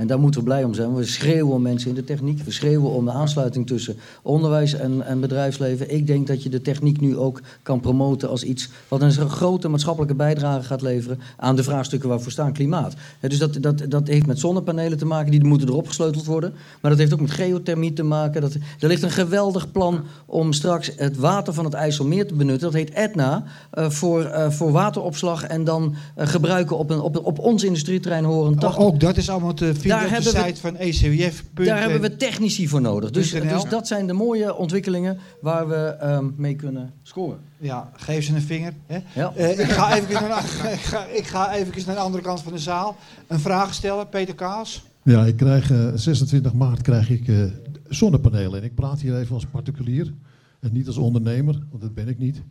[0.00, 0.94] En daar moeten we blij om zijn.
[0.94, 2.42] We schreeuwen om mensen in de techniek.
[2.42, 5.94] We schreeuwen om de aansluiting tussen onderwijs en, en bedrijfsleven.
[5.94, 9.68] Ik denk dat je de techniek nu ook kan promoten als iets wat een grote
[9.68, 12.94] maatschappelijke bijdrage gaat leveren aan de vraagstukken waar we staan, klimaat.
[13.20, 16.52] Dus dat, dat, dat heeft met zonnepanelen te maken, die moeten erop gesleuteld worden.
[16.80, 18.40] Maar dat heeft ook met geothermie te maken.
[18.40, 22.70] Dat, er ligt een geweldig plan om straks het water van het IJsselmeer te benutten.
[22.70, 27.26] Dat heet Etna, eh, voor, eh, voor wateropslag en dan eh, gebruiken op, een, op,
[27.26, 28.82] op ons industrieterrein Horen 80.
[28.82, 31.44] Ook dat is allemaal te Daar op de hebben we- site van ECWF.
[31.54, 33.10] Daar hebben we technici voor nodig.
[33.10, 37.38] Dus, dus dat zijn de mooie ontwikkelingen waar we ehm, mee kunnen scoren.
[37.58, 38.72] Ja, geef ze een vinger.
[38.86, 38.98] Hè?
[39.14, 39.32] Ja.
[39.36, 42.52] Eh, ik, ga even naar, ik, ga, ik ga even naar de andere kant van
[42.52, 42.96] de zaal.
[43.26, 44.84] Een vraag stellen, Peter Kaas.
[45.02, 47.44] Ja, ik krijg eh, 26 maart krijg ik eh,
[47.88, 48.58] zonnepanelen.
[48.60, 50.12] En ik praat hier even als particulier
[50.60, 52.42] en niet als ondernemer, want dat ben ik niet.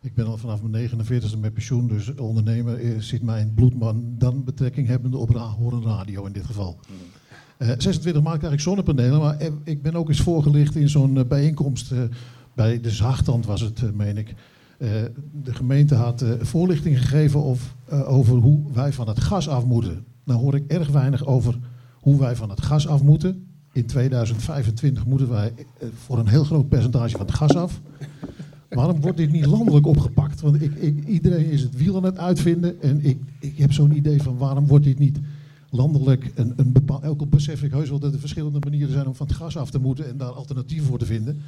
[0.00, 4.44] Ik ben al vanaf mijn 49e met pensioen, dus ondernemer eh, zit mijn bloedman dan
[4.44, 6.78] betrekking hebbende op horen radio in dit geval.
[7.56, 11.18] Eh, 26 maart krijg ik zonnepanelen, maar eh, ik ben ook eens voorgelicht in zo'n
[11.18, 11.98] eh, bijeenkomst eh,
[12.54, 14.34] bij de Zaagtand was het, eh, meen ik.
[14.78, 14.90] Eh,
[15.42, 19.64] de gemeente had eh, voorlichting gegeven of, eh, over hoe wij van het gas af
[19.64, 20.04] moeten.
[20.24, 21.58] Nou hoor ik erg weinig over
[21.94, 23.46] hoe wij van het gas af moeten.
[23.72, 27.80] In 2025 moeten wij eh, voor een heel groot percentage van het gas af.
[28.68, 30.40] Waarom wordt dit niet landelijk opgepakt?
[30.40, 32.82] Want ik, ik, iedereen is het wiel aan het uitvinden.
[32.82, 35.18] En ik, ik heb zo'n idee van waarom wordt dit niet
[35.70, 37.30] landelijk een, een bepaald...
[37.30, 39.78] Besef ik heus wel dat er verschillende manieren zijn om van het gas af te
[39.78, 41.40] moeten en daar alternatieven voor te vinden.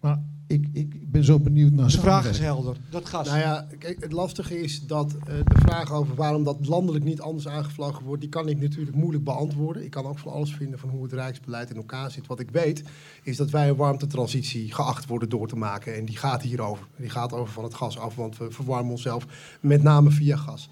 [0.00, 2.76] Maar ik, ik ben zo benieuwd naar De vraag is helder.
[2.90, 3.26] Dat gas.
[3.26, 7.20] Nou ja, kijk, het lastige is dat eh, de vraag over waarom dat landelijk niet
[7.20, 9.84] anders aangevlogen wordt, die kan ik natuurlijk moeilijk beantwoorden.
[9.84, 12.26] Ik kan ook van alles vinden van hoe het rijksbeleid in elkaar zit.
[12.26, 12.82] Wat ik weet
[13.22, 15.96] is dat wij een warmtetransitie geacht worden door te maken.
[15.96, 16.86] En die gaat hierover.
[16.96, 19.26] Die gaat over van het gas af, want we verwarmen onszelf
[19.60, 20.68] met name via gas.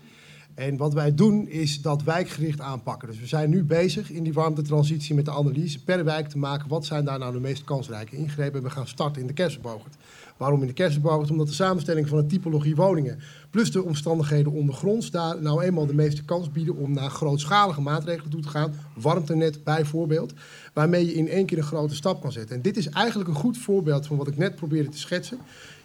[0.59, 3.09] En wat wij doen is dat wijkgericht aanpakken.
[3.09, 6.69] Dus we zijn nu bezig in die warmtetransitie met de analyse per wijk te maken.
[6.69, 8.59] Wat zijn daar nou de meest kansrijke ingrepen?
[8.59, 9.97] En we gaan starten in de Kersenbogert.
[10.37, 11.31] Waarom in de Kersenbogert?
[11.31, 13.19] Omdat de samenstelling van de typologie woningen...
[13.51, 16.77] plus de omstandigheden ondergronds daar nou eenmaal de meeste kans bieden...
[16.77, 18.75] om naar grootschalige maatregelen toe te gaan.
[18.95, 20.33] Warmtenet bijvoorbeeld.
[20.73, 22.57] Waarmee je in één keer een grote stap kan zetten.
[22.57, 25.39] En dit is eigenlijk een goed voorbeeld van wat ik net probeerde te schetsen.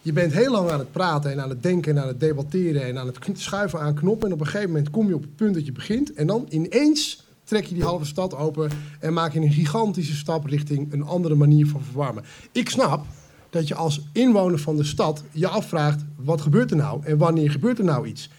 [0.03, 2.85] Je bent heel lang aan het praten en aan het denken en aan het debatteren
[2.85, 4.27] en aan het schuiven aan knoppen.
[4.27, 6.13] En op een gegeven moment kom je op het punt dat je begint.
[6.13, 10.45] En dan ineens trek je die halve stad open en maak je een gigantische stap
[10.45, 12.23] richting een andere manier van verwarmen.
[12.51, 13.05] Ik snap
[13.49, 17.51] dat je als inwoner van de stad je afvraagt, wat gebeurt er nou en wanneer
[17.51, 18.29] gebeurt er nou iets?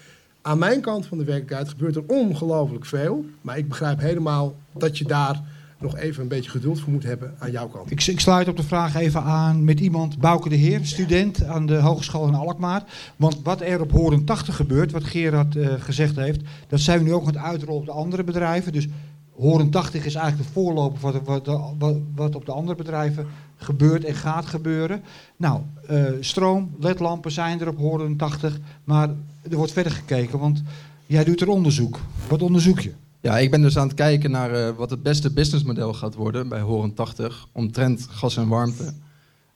[0.43, 3.25] Aan mijn kant van de werkelijkheid gebeurt er ongelooflijk veel.
[3.41, 5.43] Maar ik begrijp helemaal dat je daar
[5.79, 7.91] nog even een beetje geduld voor moet hebben aan jouw kant.
[7.91, 11.67] Ik, ik sluit op de vraag even aan met iemand, Bouke de Heer, student aan
[11.67, 12.85] de Hogeschool in Alkmaar.
[13.17, 17.05] Want wat er op Horen 80 gebeurt, wat Gerard eh, gezegd heeft, dat zijn we
[17.05, 18.73] nu ook aan het uitrollen op de andere bedrijven.
[18.73, 18.89] Dus
[19.37, 23.27] Horen 80 is eigenlijk de voorloper van wat, wat, wat, wat op de andere bedrijven
[23.57, 25.03] gebeurt en gaat gebeuren.
[25.37, 29.09] Nou, eh, stroom, ledlampen zijn er op Horen 80, maar
[29.51, 30.63] er wordt verder gekeken, want
[31.07, 32.01] jij doet er onderzoek.
[32.29, 32.93] Wat onderzoek je?
[33.25, 36.49] Ja, ik ben dus aan het kijken naar eh, wat het beste businessmodel gaat worden
[36.49, 38.93] bij Horen 80 omtrent gas en warmte.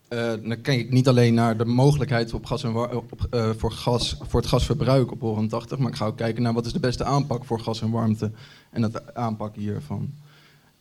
[0.08, 3.72] Eh, dan kijk ik niet alleen naar de mogelijkheid op gas en op, eh, voor,
[3.72, 6.72] gas, voor het gasverbruik op Horen 80, maar ik ga ook kijken naar wat is
[6.72, 8.30] de beste aanpak voor gas en warmte
[8.70, 10.12] en het aanpakken hiervan.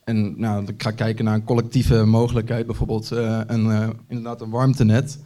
[0.04, 5.18] En nou, ik ga kijken naar een collectieve mogelijkheid, bijvoorbeeld een, inderdaad een warmtenet.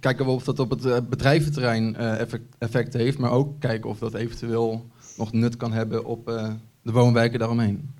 [0.00, 1.96] Kijken we of dat op het bedrijventerrein
[2.58, 6.30] effect, heeft, maar ook kijken of dat eventueel nog nut kan hebben op
[6.86, 7.94] de woonwijken daaromheen.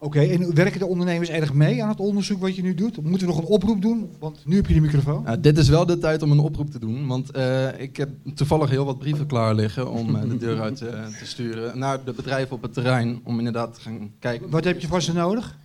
[0.00, 3.02] Oké, en werken de ondernemers erg mee aan het onderzoek wat je nu doet?
[3.02, 4.10] Moeten we nog een oproep doen?
[4.18, 5.22] Want nu heb je de microfoon.
[5.22, 8.08] Nou, dit is wel de tijd om een oproep te doen, want eh, ik heb
[8.34, 12.04] toevallig heel wat brieven klaar liggen om eh, de deur uit eh, te sturen naar
[12.04, 14.50] de bedrijven op het terrein om inderdaad te gaan kijken.
[14.50, 15.56] Wat heb je van ze nodig?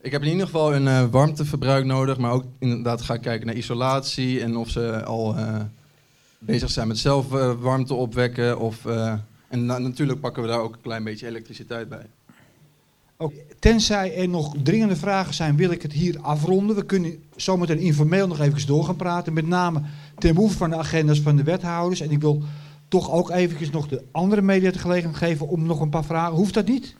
[0.00, 3.56] Ik heb in ieder geval een warmteverbruik nodig, maar ook inderdaad ga ik kijken naar
[3.56, 5.36] isolatie en of ze al
[6.38, 7.28] bezig zijn met zelf
[7.60, 8.58] warmte opwekken.
[8.58, 8.86] Of,
[9.54, 12.06] en na- natuurlijk pakken we daar ook een klein beetje elektriciteit bij.
[13.16, 16.76] Ook, tenzij er nog dringende vragen zijn, wil ik het hier afronden.
[16.76, 19.32] We kunnen zometeen informeel nog even door gaan praten.
[19.32, 19.82] Met name
[20.18, 22.00] ten behoeve van de agendas van de wethouders.
[22.00, 22.42] En ik wil
[22.88, 26.36] toch ook eventjes nog de andere media de gelegenheid geven om nog een paar vragen.
[26.36, 26.94] Hoeft dat niet?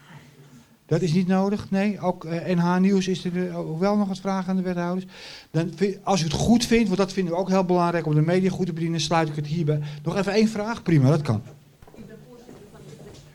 [0.86, 2.00] Dat is niet nodig, nee.
[2.00, 5.06] Ook eh, NH Nieuws is er eh, ook wel nog wat vragen aan de wethouders.
[5.50, 5.70] Dan,
[6.02, 8.50] als u het goed vindt, want dat vinden we ook heel belangrijk om de media
[8.50, 9.80] goed te bedienen, sluit ik het hierbij.
[10.02, 10.82] Nog even één vraag?
[10.82, 11.42] Prima, dat kan.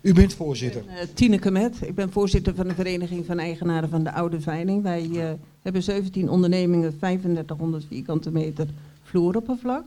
[0.02, 0.84] U bent voorzitter.
[0.88, 4.84] Uh, Tineke Met, ik ben voorzitter van de Vereniging van Eigenaren van de Oude Veiling.
[4.84, 5.30] Wij eh,
[5.62, 8.68] hebben 17 ondernemingen, 3500 vierkante meter
[9.04, 9.84] vloeroppervlak.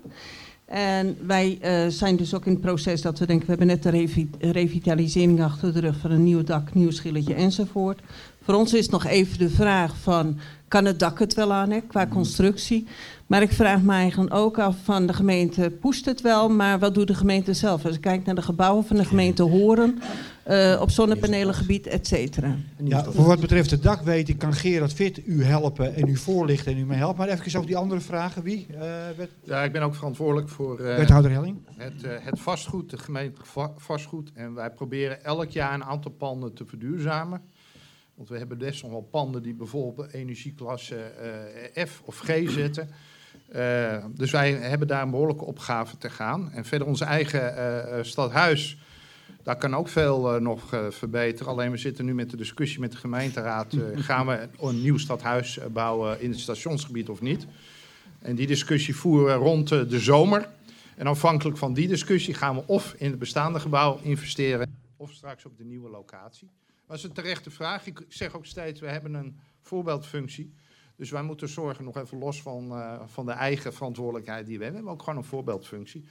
[0.64, 3.82] En wij eh, zijn dus ook in het proces dat we denken, we hebben net
[3.82, 8.00] de revi- revitalisering achter de rug van een nieuw dak, nieuw schilletje enzovoort.
[8.42, 10.38] Voor ons is nog even de vraag van,
[10.68, 12.86] kan het dak het wel aan, hè, qua constructie?
[13.32, 16.94] Maar ik vraag me eigenlijk ook af van de gemeente, poest het wel, maar wat
[16.94, 17.84] doet de gemeente zelf?
[17.84, 19.98] Als ik kijk naar de gebouwen van de gemeente Horen,
[20.42, 22.56] eh, op zonnepanelengebied, et cetera.
[22.84, 26.16] Ja, voor wat betreft het dak weet ik, kan Gerard Fit u helpen en u
[26.16, 27.18] voorlichten en u mij helpen.
[27.18, 28.42] Maar even over die andere vragen.
[28.42, 28.66] Wie?
[28.74, 28.80] Eh,
[29.16, 31.56] wet- Ja, ik ben ook verantwoordelijk voor eh, Wethouder Helling.
[31.76, 34.30] Het, eh, het vastgoed, de gemeente va- vastgoed.
[34.34, 37.40] En wij proberen elk jaar een aantal panden te verduurzamen.
[38.14, 40.96] Want we hebben best nog wel panden die bijvoorbeeld energieklasse
[41.74, 42.88] eh, F of G zitten.
[43.52, 46.52] Eh, dus wij hebben daar een behoorlijke opgave te gaan.
[46.52, 48.78] En verder onze eigen eh, eh, stadhuis,
[49.42, 51.52] daar kan ook veel nog verbeteren.
[51.52, 53.76] Alleen we zitten nu met de discussie met de gemeenteraad.
[53.94, 57.46] gaan we een nieuw stadhuis bouwen in het stationsgebied of niet?
[58.18, 60.48] En die discussie voeren we rond de zomer.
[60.96, 64.76] En afhankelijk van die discussie gaan we of in het bestaande gebouw investeren...
[64.96, 66.50] of straks op de nieuwe locatie.
[66.86, 67.86] Dat is een terechte vraag.
[67.86, 70.52] Ik zeg ook steeds, we hebben een voorbeeldfunctie.
[71.02, 74.64] Dus wij moeten zorgen, nog even los van, eh, van de eigen verantwoordelijkheid die we
[74.64, 74.82] hebben.
[74.82, 76.04] We hebben ook gewoon een voorbeeldfunctie.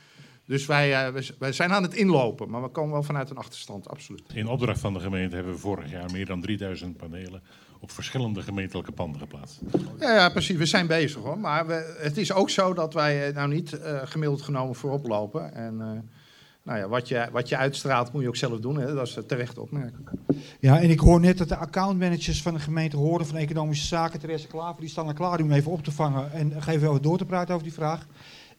[0.45, 3.89] Dus wij, eh, wij, zijn aan het inlopen, maar we komen wel vanuit een achterstand,
[3.89, 4.23] absoluut.
[4.33, 7.41] In opdracht van de gemeente hebben we vorig jaar meer dan 3000 panelen
[7.79, 9.59] op verschillende gemeentelijke panden geplaatst.
[9.99, 10.57] Ja, ja, precies.
[10.57, 11.39] We zijn bezig hoor.
[11.39, 15.53] Maar we, het is ook zo dat wij eh, nou niet gemiddeld genomen voorop lopen.
[15.53, 16.09] En
[16.63, 18.79] nou ja, wat, je, wat je uitstraalt moet je ook zelf doen.
[18.79, 18.93] Hè?
[18.93, 20.07] Dat is terecht opmerking.
[20.59, 24.19] Ja, en ik hoor net dat de accountmanagers van de gemeente Horen van Economische Zaken,
[24.19, 27.17] Therese Klaver, die staan er klaar om even op te vangen en even over door
[27.17, 28.07] te praten over die vraag.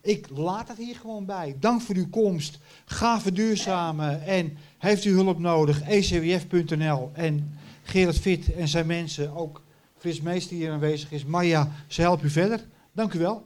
[0.00, 1.56] Ik laat het hier gewoon bij.
[1.60, 2.58] Dank voor uw komst.
[2.84, 5.82] Ga verduurzamen en heeft u hulp nodig?
[5.82, 9.62] Ecwf.nl en Gerard Fit en zijn mensen, ook
[9.98, 11.24] Frits Meester die hier aanwezig is.
[11.24, 12.60] Maya, ze helpen u verder.
[12.92, 13.44] Dank u wel.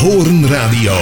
[0.00, 0.92] Horen Radio.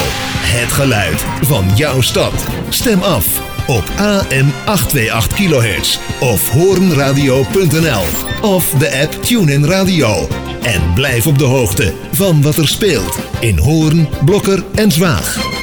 [0.41, 2.33] Het geluid van jouw stad.
[2.69, 8.05] Stem af op AM 828 kHz of horenradio.nl
[8.43, 10.29] of de app TuneIn Radio.
[10.63, 15.58] En blijf op de hoogte van wat er speelt in Hoorn, Blokker en Zwaag.